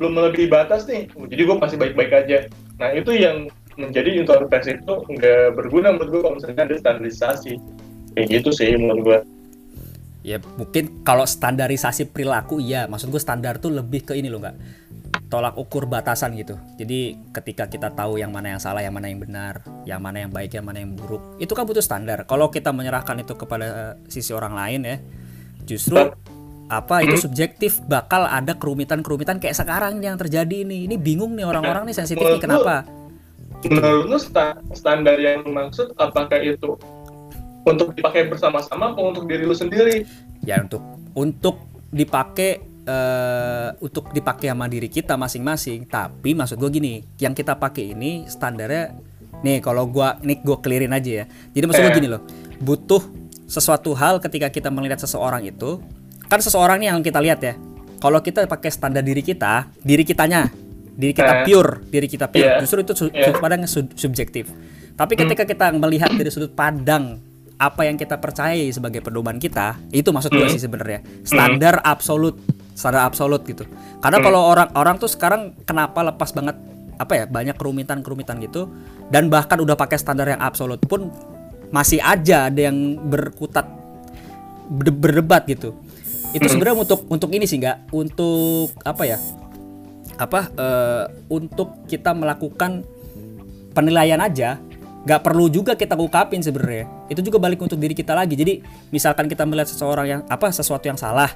[0.00, 1.12] belum melebihi batas nih.
[1.12, 2.48] Jadi gue masih baik-baik aja.
[2.80, 7.60] Nah itu yang menjadi introspeksi itu nggak berguna menurut gue kalau misalnya ada standarisasi.
[8.14, 9.18] Kayak gitu sih menurut gue
[10.24, 12.88] ya mungkin kalau standarisasi perilaku iya.
[12.88, 14.56] Maksud gue standar tuh lebih ke ini loh nggak
[15.28, 16.56] tolak ukur batasan gitu.
[16.80, 20.32] Jadi ketika kita tahu yang mana yang salah yang mana yang benar yang mana yang
[20.32, 22.24] baik yang mana yang buruk itu kan butuh standar.
[22.24, 24.96] Kalau kita menyerahkan itu kepada sisi orang lain ya
[25.68, 26.00] justru
[26.72, 27.84] apa itu subjektif.
[27.84, 30.88] Bakal ada kerumitan-kerumitan kayak sekarang yang terjadi ini.
[30.88, 32.88] Ini bingung nih orang-orang nih sensitif nih kenapa?
[33.68, 36.76] menurut lu sta- standar yang dimaksud apakah itu
[37.64, 40.04] untuk dipakai bersama-sama atau untuk diri lu sendiri
[40.40, 40.82] ya untuk
[41.14, 41.56] untuk
[41.88, 42.50] dipakai
[42.84, 48.26] eh, untuk dipakai sama diri kita masing-masing tapi maksud gue gini yang kita pakai ini
[48.26, 48.92] standarnya
[49.40, 51.98] nih kalau gua nih gue clearin aja ya jadi maksud gue Eh.
[51.98, 52.22] gini loh
[52.58, 53.00] butuh
[53.44, 55.80] sesuatu hal ketika kita melihat seseorang itu
[56.26, 57.54] kan seseorang nih yang kita lihat ya
[57.98, 60.48] kalau kita pakai standar diri kita diri kitanya
[60.94, 61.44] diri kita Eh.
[61.44, 62.60] pure diri kita pure Iya.
[62.60, 63.24] justru itu su- Iya.
[63.26, 64.48] sudut pandang sub- subjektif
[64.94, 67.18] tapi ketika kita melihat dari sudut pandang
[67.64, 70.52] apa yang kita percayai sebagai pedoman kita itu maksud gue Hmm.
[70.52, 72.36] sih sebenarnya standar absolut
[72.76, 73.64] standar absolut gitu
[73.98, 74.26] karena Hmm.
[74.26, 76.60] kalau orang-orang tuh sekarang kenapa lepas banget
[76.94, 78.68] apa ya banyak kerumitan-kerumitan gitu
[79.08, 81.08] dan bahkan udah pakai standar yang absolut pun
[81.70, 83.64] masih aja ada yang berkutat
[84.68, 85.72] berde- berdebat gitu
[86.30, 86.52] itu Hmm.
[86.52, 89.18] sebenarnya untuk untuk ini sih nggak untuk apa ya
[90.14, 92.86] apa uh, untuk kita melakukan
[93.72, 94.62] penilaian aja
[95.04, 99.28] nggak perlu juga kita ungkapin sebenarnya itu juga balik untuk diri kita lagi jadi misalkan
[99.28, 101.28] kita melihat seseorang yang apa sesuatu yang salah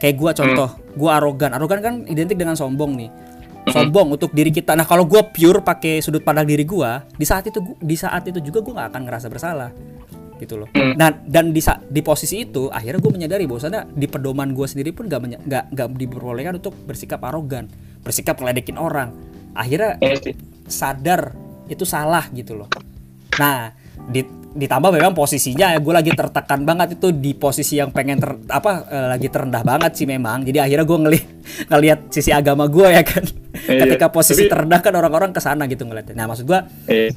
[0.00, 0.96] kayak gua contoh hmm.
[0.96, 3.72] gua arogan arogan kan identik dengan sombong nih hmm.
[3.76, 7.44] sombong untuk diri kita nah kalau gua pure pakai sudut pandang diri gua di saat
[7.44, 9.70] itu di saat itu juga gua nggak akan ngerasa bersalah
[10.40, 10.68] gitu loh.
[10.72, 10.96] Hmm.
[10.96, 11.60] Nah dan di
[11.92, 15.86] di posisi itu akhirnya gue menyadari bahwasanya di pedoman gue sendiri pun gak nggak nggak
[16.00, 17.68] diperbolehkan untuk bersikap arogan,
[18.00, 19.12] bersikap ngeledekin orang.
[19.52, 20.16] Akhirnya iya
[20.64, 21.36] sadar
[21.68, 22.72] itu salah gitu loh.
[23.40, 24.20] Nah di,
[24.50, 28.98] ditambah memang posisinya gue lagi tertekan banget itu di posisi yang pengen ter, apa e,
[29.16, 30.44] lagi terendah banget sih memang.
[30.44, 31.20] Jadi akhirnya gue ngeli
[31.72, 33.24] ngelihat sisi agama gue ya kan.
[33.64, 36.12] Iya, Ketika posisi tapi, terendah kan orang-orang ke sana gitu ngeliatnya.
[36.12, 36.60] Nah maksud gue
[36.92, 37.08] iya.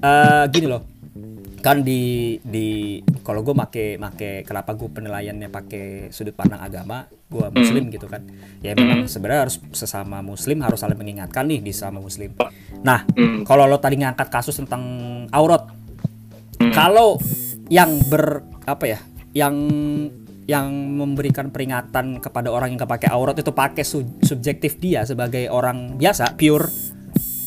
[0.00, 0.95] uh, gini loh
[1.66, 7.42] kan di di kalau gue make make kenapa gue penilaiannya pakai sudut pandang agama gue
[7.42, 7.54] hmm.
[7.58, 7.92] muslim mm.
[7.98, 8.22] gitu kan
[8.62, 9.10] ya memang mm.
[9.10, 12.30] sebenarnya harus sesama muslim harus saling mengingatkan nih di sama muslim
[12.86, 13.42] nah mm.
[13.42, 14.86] kalau lo tadi ngangkat kasus tentang
[15.34, 15.66] aurat
[16.62, 16.70] mm.
[16.70, 17.18] kalau
[17.66, 18.98] yang ber apa ya
[19.34, 19.58] yang
[20.46, 25.98] yang memberikan peringatan kepada orang yang pakai aurat itu pakai su subjektif dia sebagai orang
[25.98, 26.70] biasa pure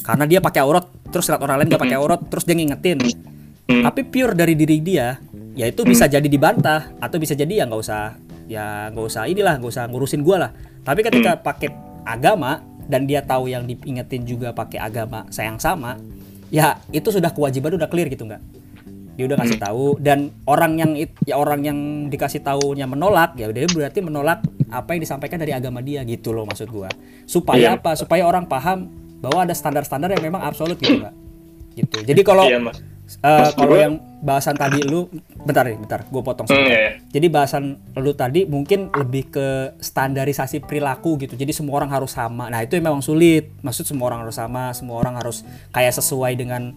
[0.03, 3.28] karena dia pakai aurat terus lihat orang lain gak pakai aurat terus dia ngingetin
[3.70, 3.84] hmm.
[3.86, 5.22] tapi pure dari diri dia
[5.53, 6.13] ya itu bisa hmm.
[6.17, 8.17] jadi dibantah atau bisa jadi ya nggak usah
[8.49, 10.51] ya nggak usah inilah nggak usah ngurusin gue lah
[10.82, 11.41] tapi ketika hmm.
[11.45, 11.70] pakai
[12.03, 16.01] agama dan dia tahu yang diingetin juga pakai agama sayang sama
[16.49, 18.41] ya itu sudah kewajiban udah clear gitu nggak
[19.20, 19.67] dia udah kasih hmm.
[19.67, 20.91] tahu dan orang yang
[21.28, 24.41] ya orang yang dikasih tahunya menolak ya udah berarti menolak
[24.72, 26.88] apa yang disampaikan dari agama dia gitu loh maksud gua
[27.28, 27.78] supaya iya.
[27.78, 28.88] apa supaya orang paham
[29.20, 31.13] bahwa ada standar-standar yang memang absolut gitu nggak
[31.76, 32.63] gitu jadi kalau iya,
[33.20, 35.11] Uh, kalau yang bahasan tadi lu
[35.43, 36.72] bentar nih, bentar, gue potong hmm, sebentar.
[36.72, 36.91] Hmm, iya.
[37.11, 37.63] Jadi bahasan
[37.99, 39.47] lu tadi mungkin lebih ke
[39.84, 41.36] standarisasi perilaku gitu.
[41.36, 42.47] Jadi semua orang harus sama.
[42.47, 43.51] Nah, itu memang sulit.
[43.59, 45.43] Maksud semua orang harus sama, semua orang harus
[45.76, 46.72] kayak sesuai dengan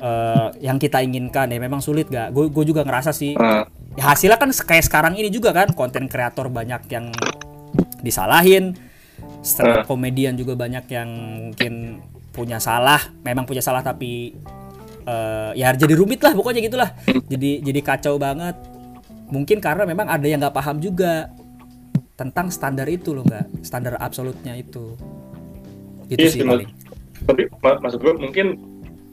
[0.00, 1.52] uh, yang kita inginkan.
[1.52, 2.32] Ya memang sulit gak?
[2.32, 3.36] Gue gue juga ngerasa sih.
[3.36, 3.68] Hmm.
[3.92, 7.12] Ya, hasilnya kan kayak sekarang ini juga kan konten kreator banyak yang
[8.00, 8.72] disalahin.
[9.44, 11.08] Stand komedian juga banyak yang
[11.50, 12.00] mungkin
[12.32, 14.32] punya salah, memang punya salah tapi
[15.06, 16.90] uh, ya jadi rumit lah pokoknya gitulah.
[17.28, 18.56] Jadi jadi kacau banget.
[19.32, 21.32] Mungkin karena memang ada yang nggak paham juga
[22.14, 24.94] tentang standar itu loh nggak standar absolutnya itu.
[26.06, 26.68] Itu iya, sih paling.
[27.26, 28.46] Tapi mak maksud gue mungkin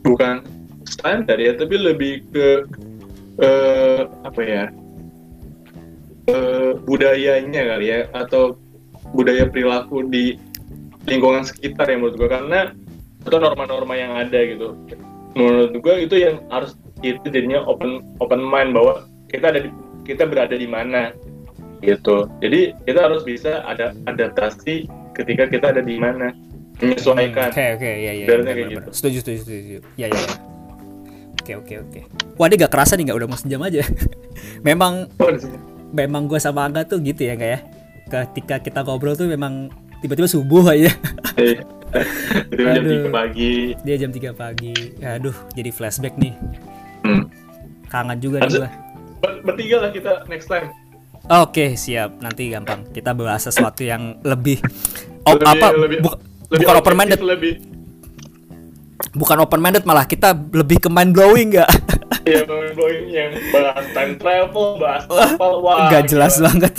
[0.04, 0.44] bukan
[0.88, 2.48] standar ya tapi lebih ke
[3.42, 4.66] uh, apa ya?
[6.30, 8.54] Uh, budayanya kali ya atau
[9.18, 10.38] budaya perilaku di
[11.10, 12.70] lingkungan sekitar ya menurut gue karena
[13.26, 14.78] itu norma-norma yang ada gitu
[15.38, 16.74] menurut gue itu yang harus
[17.06, 19.70] itu jadinya open open mind bahwa kita ada di,
[20.04, 21.14] kita berada di mana
[21.80, 22.28] gitu.
[22.44, 26.34] Jadi kita harus bisa ada adaptasi ketika kita ada di mana
[26.80, 27.52] menyesuaikan.
[27.52, 28.90] Oke okay, oke okay, ya ya, ya kayak gitu.
[28.96, 30.36] setuju setuju setuju ya ya, ya.
[31.40, 32.00] oke oke oke.
[32.40, 33.84] Wah dia gak kerasa nih nggak udah mau sejam aja.
[34.68, 35.32] Memang oh,
[35.92, 37.60] memang gue sama Angga tuh gitu ya kayak ya.
[38.10, 39.70] Ketika kita ngobrol tuh memang
[40.02, 40.90] tiba-tiba subuh aja.
[41.38, 41.64] Iya
[42.54, 43.54] itu jam 3 pagi.
[43.82, 44.74] Dia jam 3 pagi.
[45.02, 46.34] Aduh jadi flashback nih.
[47.00, 47.32] Hmm.
[47.90, 48.70] kangen juga Harus, nih gua.
[49.42, 50.70] Bertiga lah kita next time.
[51.30, 52.22] Oke siap.
[52.22, 52.86] Nanti gampang.
[52.94, 54.62] Kita bahas sesuatu yang lebih,
[55.26, 55.68] oh, lebih apa?
[55.74, 56.10] lebih, bu,
[56.54, 57.54] lebih bukan open minded lebih
[59.16, 61.70] bukan open minded malah kita lebih ke mind blowing nggak?
[62.28, 66.74] Iya mind blowing yang bahas time travel bahas apa wah nggak jelas banget.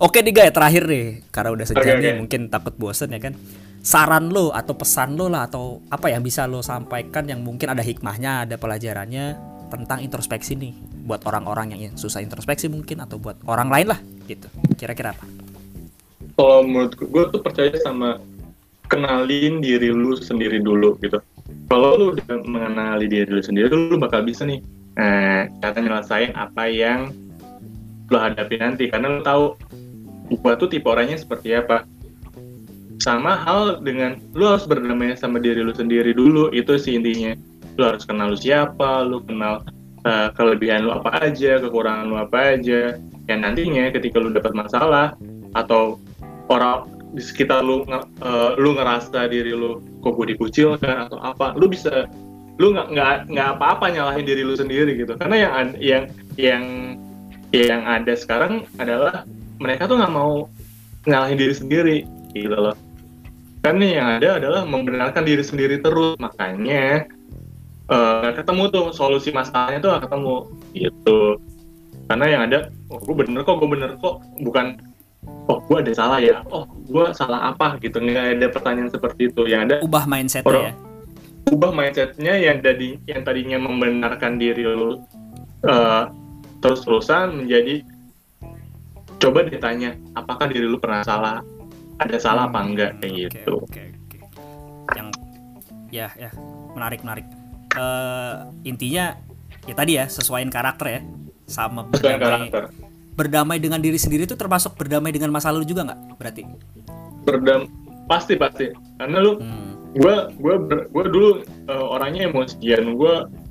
[0.00, 2.14] Oke nih guys, terakhir nih, karena udah sejam okay, okay.
[2.16, 3.36] mungkin takut bosen ya kan.
[3.84, 7.84] Saran lo atau pesan lo lah atau apa yang bisa lo sampaikan yang mungkin ada
[7.84, 9.36] hikmahnya, ada pelajarannya
[9.68, 10.72] tentang introspeksi nih
[11.04, 14.48] buat orang-orang yang susah introspeksi mungkin atau buat orang lain lah gitu.
[14.80, 15.28] Kira-kira apa?
[16.34, 18.18] Kalau menurut gue tuh percaya sama
[18.88, 21.20] kenalin diri lu sendiri dulu gitu.
[21.68, 24.64] Kalau lu udah mengenali diri lu sendiri, lu bakal bisa nih
[24.96, 27.12] eh, cara nyelesain apa yang
[28.10, 28.90] lo hadapi nanti.
[28.90, 29.44] Karena lo tahu
[30.40, 31.84] gua tuh tipe orangnya seperti apa.
[33.02, 37.36] Sama hal dengan lo harus berdamai sama diri lo sendiri dulu itu sih intinya.
[37.76, 39.66] Lo harus kenal lo siapa lo kenal
[40.06, 42.96] uh, kelebihan lo apa aja kekurangan lo apa aja.
[43.28, 45.16] Yang nantinya ketika lo dapat masalah
[45.56, 45.98] atau
[46.52, 51.70] orang di sekitar lu uh, lu ngerasa diri lu kok gue dikucilkan atau apa lu
[51.70, 52.10] bisa
[52.58, 55.14] lu nggak nggak nggak apa-apa nyalahin diri lu sendiri gitu.
[55.18, 56.64] Karena yang yang yang
[57.54, 59.22] yang ada sekarang adalah
[59.62, 60.50] mereka tuh nggak mau
[61.06, 61.96] ngalahin diri sendiri
[62.34, 62.76] gitu loh.
[63.64, 67.06] Kan nih yang ada adalah membenarkan diri sendiri terus makanya
[67.84, 70.36] nggak uh, ketemu tuh solusi masalahnya tuh gak ketemu
[70.72, 71.18] gitu.
[72.04, 72.58] Karena yang ada
[72.92, 74.76] oh, gue bener kok gue bener kok bukan
[75.48, 78.00] oh gue ada salah ya oh gue salah apa gitu.
[78.00, 79.48] Nggak ada pertanyaan seperti itu.
[79.48, 80.72] Yang ada ubah mindset ya.
[81.52, 85.04] ubah mindsetnya yang tadi yang tadinya membenarkan diri lu
[85.68, 86.08] uh,
[86.64, 87.84] terus-terusan menjadi
[89.20, 91.44] coba ditanya apakah diri lu pernah salah?
[92.00, 92.96] Ada salah apa enggak?
[93.04, 93.54] kayak Oke, gitu.
[93.60, 94.18] oke oke
[94.96, 95.08] yang
[95.92, 96.32] ya ya
[96.72, 97.26] menarik menarik.
[97.76, 98.34] Eh,
[98.64, 99.12] intinya
[99.68, 101.00] ya tadi ya sesuaiin karakter ya
[101.44, 102.62] sama berdamai karakter.
[103.12, 106.42] berdamai dengan diri sendiri itu termasuk berdamai dengan masa lalu juga nggak berarti?
[107.28, 107.68] Berdam
[108.08, 108.72] pasti pasti.
[108.96, 110.00] Karena lu hmm.
[110.00, 110.54] gue gue
[110.88, 111.30] gue dulu
[111.68, 112.96] uh, orangnya emosian.
[112.96, 113.43] Gue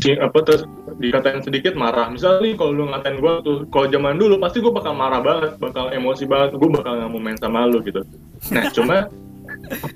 [0.00, 0.64] si apa terus
[0.96, 2.08] dikatain sedikit marah.
[2.08, 5.60] Misalnya nih kalau lu ngatain gue tuh kalau zaman dulu pasti gue bakal marah banget
[5.60, 8.00] bakal emosi banget gue bakal nggak mau main sama lu gitu.
[8.48, 9.12] Nah cuma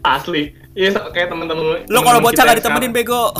[0.05, 0.53] asli.
[0.77, 3.33] Iya kayak temen-temen lo kalau bocah yang ditemenin bego.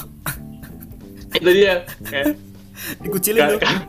[1.37, 2.33] Itu dia kayak
[3.05, 3.87] dikucilin ka- lo ka-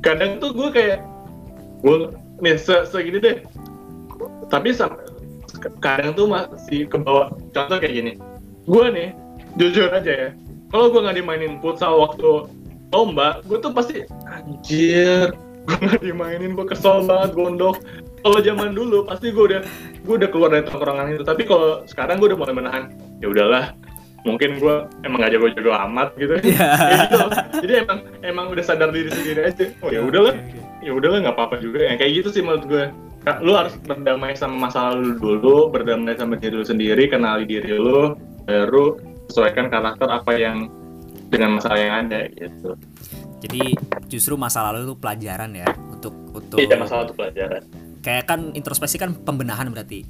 [0.00, 0.98] kadang tuh gue kayak
[1.84, 1.96] gue
[2.40, 3.36] nih se segini deh.
[4.48, 4.72] Tapi
[5.84, 8.12] kadang tuh masih ke bawah contoh kayak gini.
[8.64, 9.08] Gue nih
[9.60, 10.30] jujur aja ya
[10.72, 12.48] kalau gue nggak dimainin futsal waktu
[12.92, 15.32] lomba gue tuh pasti anjir
[15.68, 17.78] gue nggak dimainin gue kesel banget gondok.
[18.22, 19.60] Kalau zaman dulu pasti gue udah
[20.02, 21.22] gue udah keluar dari tongkrongan itu.
[21.26, 22.84] Tapi kalau sekarang gue udah mulai menahan
[23.22, 23.74] ya udahlah
[24.22, 26.34] mungkin gue emang gak jago-jago amat gitu.
[26.46, 26.66] Iya.
[26.66, 27.18] Kayak gitu.
[27.66, 29.64] Jadi emang emang udah sadar diri sendiri aja.
[29.82, 30.34] Oh ya udahlah
[30.82, 31.86] ya udahlah nggak apa-apa juga.
[31.86, 32.84] Yang kayak gitu sih menurut gue
[33.22, 37.70] Kak, lu harus berdamai sama masa lalu dulu berdamai sama diri lu sendiri kenali diri
[37.70, 38.18] lu
[38.50, 38.98] baru
[39.32, 40.68] sesuaikan karakter apa yang
[41.32, 42.76] dengan masalah yang ada gitu.
[43.40, 43.74] Jadi
[44.06, 47.64] justru masa lalu itu pelajaran ya untuk untuk iya masalah itu pelajaran.
[48.04, 50.04] Kayak kan introspeksi kan pembenahan berarti.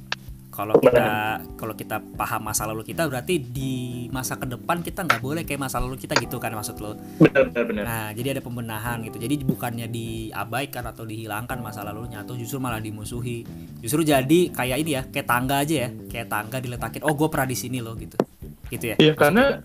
[0.53, 5.17] Kalau kita kalau kita paham masa lalu kita berarti di masa ke depan kita nggak
[5.17, 6.93] boleh kayak masa lalu kita gitu kan maksud lo?
[7.17, 7.83] Benar benar benar.
[7.89, 9.17] Nah jadi ada pembenahan gitu.
[9.17, 13.41] Jadi bukannya diabaikan atau dihilangkan masa lalunya atau justru malah dimusuhi.
[13.81, 17.49] Justru jadi kayak ini ya kayak tangga aja ya kayak tangga diletakin oh gue pernah
[17.49, 18.13] di sini loh gitu
[18.73, 18.95] gitu ya?
[18.97, 19.61] Iya karena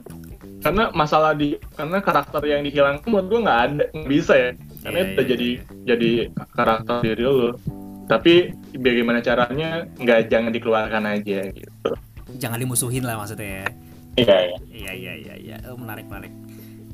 [0.58, 4.50] karena masalah di karena karakter yang dihilangkan menurut gue nggak ada nggak bisa ya.
[4.82, 5.48] Karena Iya, itu udah iya, jadi
[5.86, 6.10] jadi
[6.54, 7.50] karakter diri lu.
[8.08, 8.34] Tapi
[8.78, 11.90] bagaimana caranya nggak jangan dikeluarkan aja gitu.
[12.40, 13.66] Jangan dimusuhin lah maksudnya ya.
[14.18, 14.58] Iya iya.
[14.68, 15.56] Iya iya iya iya.
[15.70, 16.32] Oh, menarik menarik.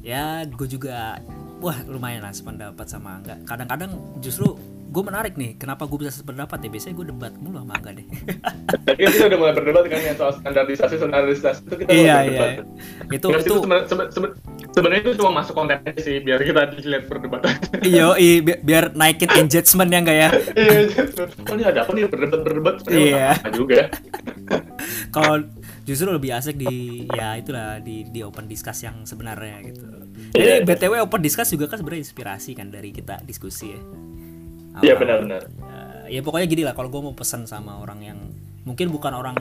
[0.05, 1.19] Ya gue juga
[1.65, 3.41] wah lumayan lah sependapat sama Angga.
[3.49, 4.59] Kadang-kadang justru
[4.95, 5.59] gue menarik nih.
[5.59, 6.71] Kenapa gue bisa sependapat ya?
[6.71, 8.07] Biasanya gue debat mulu sama Angga deh.
[8.87, 12.15] Tadi kan kita udah mulai berdebat kan yang soal standarisasi standarisasi itu kita mulai iya
[12.17, 12.47] berdebat.
[12.47, 12.63] iya.
[13.11, 14.35] Itu itu itu sebenarnya seben- seben-
[14.71, 17.41] sebenarnya itu cuma masuk konten aja sih biar kita dilihat berdebat
[17.81, 20.29] iyo i bi- biar naikin engagement ya enggak ya.
[20.53, 20.79] iya
[21.41, 23.29] oh ini ada apa nih berdebat berdebat Iya.
[23.51, 23.87] juga
[25.11, 25.47] Kalau
[25.83, 26.75] justru lebih asik di
[27.09, 29.87] ya itulah di di open discuss yang sebenarnya gitu.
[30.33, 30.61] Iya.
[30.61, 33.81] Jadi btw open discuss juga kan sebenarnya inspirasi kan dari kita diskusi ya.
[34.83, 35.43] Iya benar-benar
[36.05, 38.19] Eh, ya pokoknya gini lah kalau gue mau pesan sama orang yang
[38.69, 39.37] mungkin bukan orang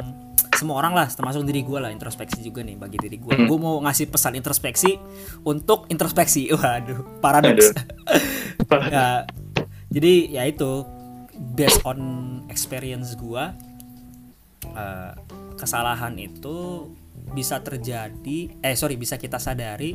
[0.55, 3.83] semua orang lah termasuk diri gue lah introspeksi juga nih bagi diri gue gue mau
[3.83, 4.95] ngasih pesan introspeksi
[5.43, 6.47] untuk introspeksi.
[6.55, 7.71] Waduh paradoks.
[8.73, 9.27] Ya,
[9.91, 10.87] jadi ya itu
[11.53, 11.99] based on
[12.49, 13.43] experience gue
[14.65, 15.11] eh,
[15.59, 16.89] kesalahan itu
[17.37, 19.93] bisa terjadi eh sorry bisa kita sadari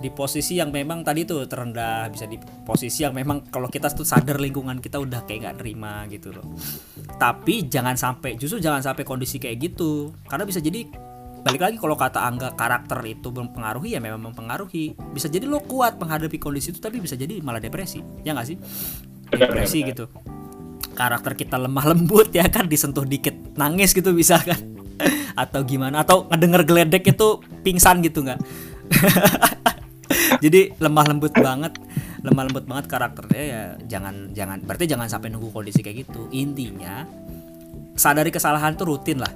[0.00, 4.08] di posisi yang memang tadi tuh terendah bisa di posisi yang memang kalau kita tuh
[4.08, 6.56] sadar lingkungan kita udah kayak nggak nerima gitu loh.
[7.20, 10.16] Tapi jangan sampai justru jangan sampai kondisi kayak gitu.
[10.24, 10.88] Karena bisa jadi
[11.44, 14.96] balik lagi kalau kata angga karakter itu mempengaruhi ya memang mempengaruhi.
[15.12, 18.00] Bisa jadi lo kuat menghadapi kondisi itu tapi bisa jadi malah depresi.
[18.24, 18.56] Ya nggak sih?
[19.36, 20.08] Depresi gitu.
[20.96, 22.64] Karakter kita lemah lembut ya kan?
[22.64, 24.56] Disentuh dikit nangis gitu bisa kan?
[25.44, 26.08] Atau gimana?
[26.08, 28.40] Atau ngedenger geledek itu pingsan gitu nggak
[30.40, 31.76] jadi lemah lembut banget
[32.24, 36.28] lemah lembut banget karakternya ya jangan jangan berarti jangan sampai nunggu kondisi kayak gitu.
[36.32, 37.04] Intinya
[37.96, 39.32] sadari kesalahan tuh rutin lah.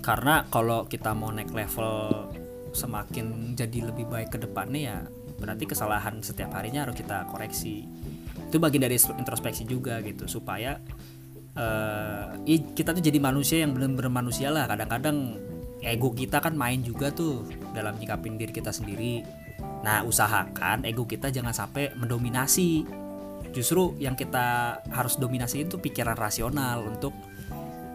[0.00, 2.28] Karena kalau kita mau naik level
[2.72, 4.98] semakin jadi lebih baik ke depannya ya
[5.36, 7.84] berarti kesalahan setiap harinya harus kita koreksi.
[8.48, 10.80] Itu bagian dari introspeksi juga gitu supaya
[12.44, 14.68] ya kita tuh jadi manusia yang benar-benar manusia lah.
[14.68, 15.36] Kadang-kadang
[15.80, 19.20] ego kita kan main juga tuh dalam nyikapin diri kita sendiri
[19.84, 22.86] nah usahakan ego kita jangan sampai mendominasi.
[23.54, 27.16] Justru yang kita harus dominasi itu pikiran rasional untuk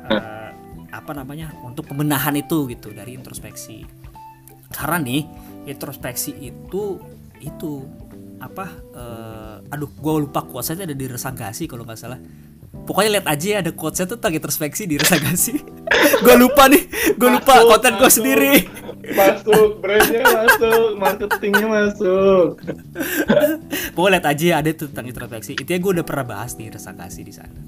[0.10, 0.50] eh,
[0.90, 3.86] apa namanya untuk pembenahan itu gitu dari introspeksi.
[4.72, 5.22] Karena nih
[5.70, 6.98] introspeksi itu
[7.42, 7.86] itu
[8.42, 8.66] apa
[8.98, 12.18] eh, aduh gue lupa quotesnya ada di resagasi kalau nggak salah
[12.72, 15.60] pokoknya lihat aja ya ada quotesnya tuh tentang introspeksi di resagasi
[16.26, 16.84] gue lupa nih
[17.20, 18.54] gue lupa Masuk, konten gue sendiri.
[19.12, 22.62] masuk brandnya masuk marketingnya masuk.
[23.98, 25.52] Pokoknya lihat aja ya ada tuh tentang introspeksi.
[25.58, 27.60] Itu ya gue udah pernah bahas di resagasi di sana.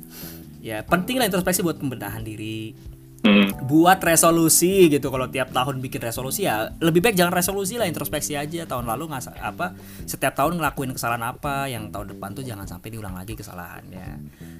[0.64, 2.72] Ya penting lah introspeksi buat pembenahan diri
[3.24, 3.56] Hmm.
[3.72, 8.36] buat resolusi gitu kalau tiap tahun bikin resolusi ya lebih baik jangan resolusi lah introspeksi
[8.36, 8.68] aja.
[8.68, 9.72] Tahun lalu nggak apa
[10.04, 14.08] setiap tahun ngelakuin kesalahan apa yang tahun depan tuh jangan sampai diulang lagi kesalahannya.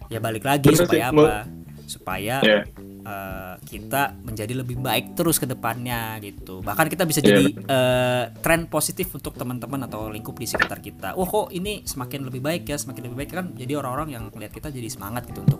[0.08, 1.38] Ya balik lagi Bener sih, supaya mau- apa?
[1.84, 2.64] Supaya Ya.
[3.04, 6.64] eh, kita menjadi lebih baik terus ke depannya gitu.
[6.64, 11.20] Bahkan kita bisa Iya, jadi eh, tren positif untuk teman-teman atau lingkup di sekitar kita.
[11.20, 13.52] Wah kok ini semakin lebih baik ya semakin lebih baik kan?
[13.60, 15.60] Jadi orang-orang yang melihat kita jadi semangat gitu untuk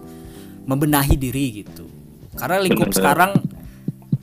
[0.64, 1.84] membenahi diri gitu
[2.38, 3.00] karena lingkup Bener-bener.
[3.00, 3.32] sekarang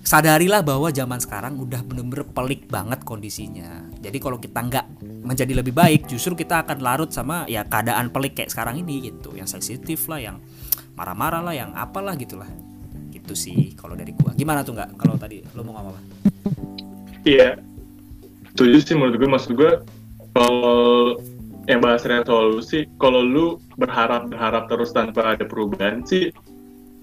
[0.00, 3.86] sadarilah bahwa zaman sekarang udah bener-bener pelik banget kondisinya.
[4.00, 4.86] Jadi kalau kita nggak
[5.22, 9.36] menjadi lebih baik justru kita akan larut sama ya keadaan pelik kayak sekarang ini gitu.
[9.36, 10.36] Yang sensitif lah yang
[10.98, 12.48] marah-marah lah yang apalah gitulah.
[13.12, 14.34] Gitu sih kalau dari gua.
[14.34, 16.00] Gimana tuh nggak kalau tadi lo mau ngomong apa?
[17.20, 17.61] Iya,
[18.56, 19.28] setuju sih menurut gue.
[19.28, 19.72] Maksud gue,
[20.32, 21.20] kalau
[21.68, 26.32] yang bahas resolusi, kalau lu berharap berharap terus tanpa ada perubahan sih,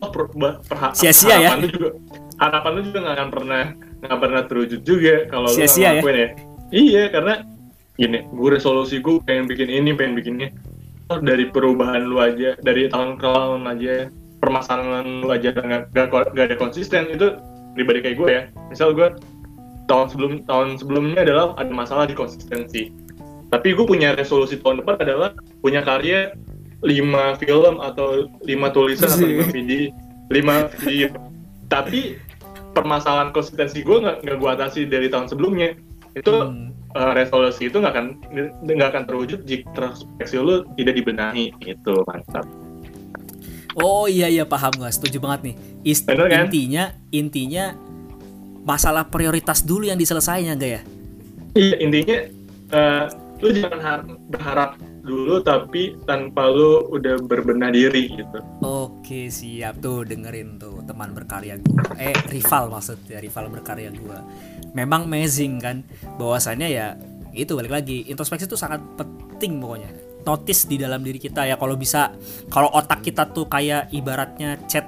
[0.02, 0.24] oh, per,
[0.68, 1.54] perha- Sia-sia ya.
[1.54, 1.90] harapan lu juga
[2.38, 3.64] harapan lu juga nggak akan pernah
[3.98, 6.02] nggak pernah terwujud juga kalau lu Sia-sia ya.
[6.02, 6.30] ya.
[6.68, 7.34] Iya, karena
[7.96, 10.48] gini, gue resolusi gue pengen bikin ini, pengen bikin ini.
[11.08, 13.96] Oh, dari perubahan lu aja, dari tahun ke tahun aja,
[14.44, 17.40] permasalahan lu aja nggak nggak nggak ada konsisten itu
[17.74, 18.44] pribadi kayak gue ya.
[18.68, 19.16] Misal gue
[19.88, 22.92] tahun sebelum tahun sebelumnya adalah ada masalah di konsistensi.
[23.48, 25.32] Tapi gue punya resolusi tahun depan adalah
[25.64, 26.36] punya karya
[26.80, 28.08] lima film atau
[28.42, 29.90] lima tulisan atau lima video,
[30.30, 31.10] lima video.
[31.66, 32.16] Tapi
[32.72, 35.74] permasalahan konsistensi gue nggak nggak gue atasi dari tahun sebelumnya.
[36.14, 36.70] Itu Hmm.
[36.90, 38.06] eh, resolusi itu nggak akan
[38.64, 41.52] nggak akan terwujud jika introspeksi lu tidak dibenahi.
[41.62, 42.46] Itu mantap.
[43.76, 45.56] oh iya iya paham gak setuju banget nih
[45.86, 46.50] Is- Bener kan?
[46.50, 47.78] intinya intinya
[48.66, 50.82] masalah prioritas dulu yang diselesainya gak ya
[51.54, 52.18] Iya intinya
[52.74, 53.04] eh,
[53.38, 54.70] lu jangan har- berharap
[55.08, 58.38] dulu tapi tanpa lu udah berbenah diri gitu.
[58.60, 61.96] Oke siap tuh dengerin tuh teman berkarya gua.
[61.96, 64.20] Eh rival maksudnya rival berkarya gua.
[64.76, 65.88] Memang amazing kan?
[66.20, 67.00] Bahwasannya ya
[67.32, 69.92] itu balik lagi introspeksi itu sangat penting pokoknya.
[70.28, 72.12] Notice di dalam diri kita ya kalau bisa
[72.52, 74.84] kalau otak kita tuh kayak ibaratnya chat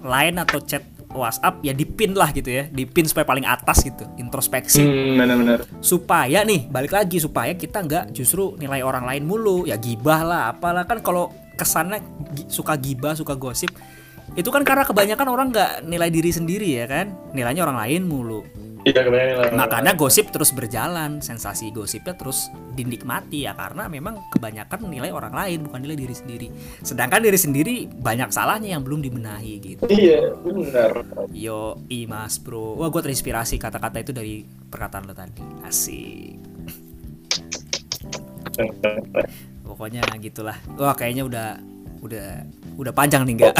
[0.00, 0.80] lain atau chat
[1.12, 2.66] WhatsApp ya dipin lah gitu ya.
[2.70, 4.82] Dipin supaya paling atas gitu introspeksi.
[4.82, 5.58] Hmm, benar-benar.
[5.82, 9.66] supaya nih balik lagi supaya kita nggak justru nilai orang lain mulu.
[9.66, 10.86] Ya gibah lah apalah.
[10.86, 12.00] Kan kalau kesannya
[12.48, 13.68] suka gibah suka gosip
[14.38, 17.10] itu kan karena kebanyakan orang nggak nilai diri sendiri ya kan?
[17.34, 19.52] Nilainya orang lain mulu Iya kebanyakan lah.
[19.52, 25.68] makanya gosip terus berjalan sensasi gosipnya terus dinikmati ya karena memang kebanyakan nilai orang lain
[25.68, 26.48] bukan nilai diri sendiri.
[26.80, 29.84] Sedangkan diri sendiri banyak salahnya yang belum dibenahi gitu.
[29.84, 30.90] Iya benar.
[31.28, 32.80] yo imas bro.
[32.80, 35.44] Wah gue terinspirasi kata-kata itu dari perkataan lo tadi.
[35.60, 36.40] Asik.
[39.64, 40.56] Pokoknya gitulah.
[40.80, 41.48] Wah kayaknya udah
[42.00, 42.28] udah
[42.80, 43.54] udah panjang nih enggak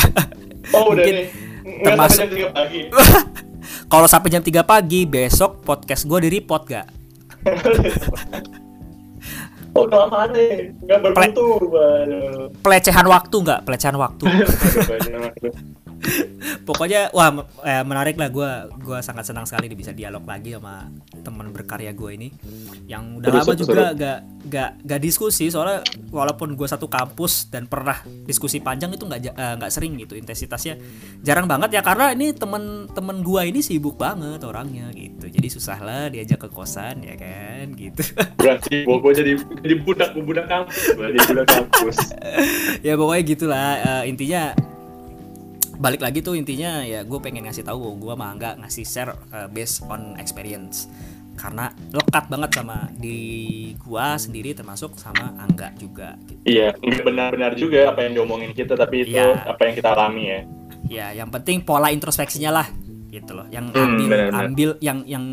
[0.72, 1.28] Oh udah Mungkin nih.
[1.84, 2.32] Termasuk-
[3.90, 3.92] sampai jam 3 pagi.
[3.92, 6.86] kalau sampai jam 3 pagi besok podcast gue di report gak
[9.70, 10.74] Oh lama nih.
[10.82, 11.46] Nggak bermutu.
[11.70, 12.50] Waduh.
[12.58, 14.26] pelecehan waktu nggak pelecehan waktu.
[16.68, 18.28] pokoknya wah eh, menarik lah.
[18.32, 20.88] Gue gua sangat senang sekali bisa dialog lagi sama
[21.22, 22.28] teman berkarya gue ini.
[22.88, 24.18] Yang udah lama juga gak
[24.48, 25.48] gak gak diskusi.
[25.52, 30.16] Soalnya walaupun gue satu kampus dan pernah diskusi panjang itu nggak eh, nggak sering gitu.
[30.16, 30.80] Intensitasnya
[31.20, 35.28] jarang banget ya karena ini temen-temen gue ini sibuk banget orangnya gitu.
[35.28, 37.76] Jadi susah lah diajak ke kosan ya kan?
[37.76, 38.02] Gitu.
[38.40, 40.76] Berarti gua jadi jadi budak budak kampus.
[40.96, 41.96] Budak kampus.
[42.86, 43.70] ya pokoknya gitulah.
[43.80, 44.52] Eh, intinya
[45.80, 49.48] balik lagi tuh intinya ya gue pengen ngasih tahu gue mah nggak ngasih share eh,
[49.48, 50.84] based on experience
[51.34, 53.16] karena lekat banget sama di
[53.80, 56.36] gua sendiri termasuk sama Angga juga gitu.
[56.44, 59.48] Iya, benar-benar juga apa yang diomongin kita, tapi itu Iya.
[59.48, 60.40] apa yang kita alami ya.
[60.82, 62.68] ya yang penting pola introspeksinya lah
[63.08, 64.40] gitu loh yang Hmm, ambil benar-benar.
[64.44, 65.24] ambil yang yang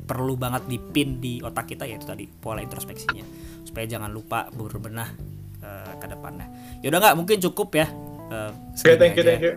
[0.00, 3.26] perlu banget dipin di otak kita yaitu tadi pola introspeksinya
[3.60, 5.10] supaya jangan lupa berbenah
[5.58, 6.46] eh, ke depannya
[6.78, 7.88] yaudah nggak mungkin cukup ya
[8.26, 9.30] Eh, Oke, segini thank you, aja.
[9.30, 9.54] thank you.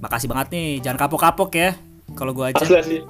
[0.00, 1.70] Makasih banget nih, jangan kapok-kapok ya.
[2.16, 2.60] Kalau gua aja.
[2.64, 3.00] Asli sih.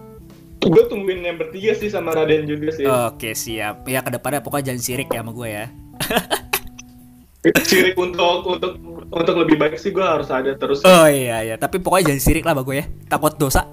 [0.60, 2.84] Gue tungguin yang bertiga sih sama Raden juga sih.
[2.84, 3.88] Oke, siap.
[3.88, 5.66] Ya ke depannya pokoknya jangan sirik ya sama gue ya.
[7.64, 8.76] Sirik untuk untuk
[9.08, 10.84] untuk lebih baik sih gue harus ada terus.
[10.84, 12.86] Oh iya iya, tapi pokoknya jangan sirik lah sama gue ya.
[13.08, 13.64] Takut dosa.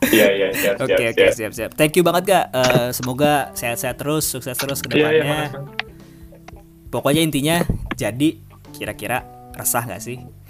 [0.00, 1.12] Iya iya siap Oke siap.
[1.12, 1.34] oke siap.
[1.36, 1.70] siap siap.
[1.76, 2.46] Thank you banget gak.
[2.96, 5.28] semoga sehat-sehat terus, sukses terus ke Iya iya depannya.
[5.28, 5.60] makasih.
[6.88, 7.56] Pokoknya intinya
[7.94, 8.28] jadi
[8.72, 9.22] kira-kira
[9.54, 10.16] resah gak sih?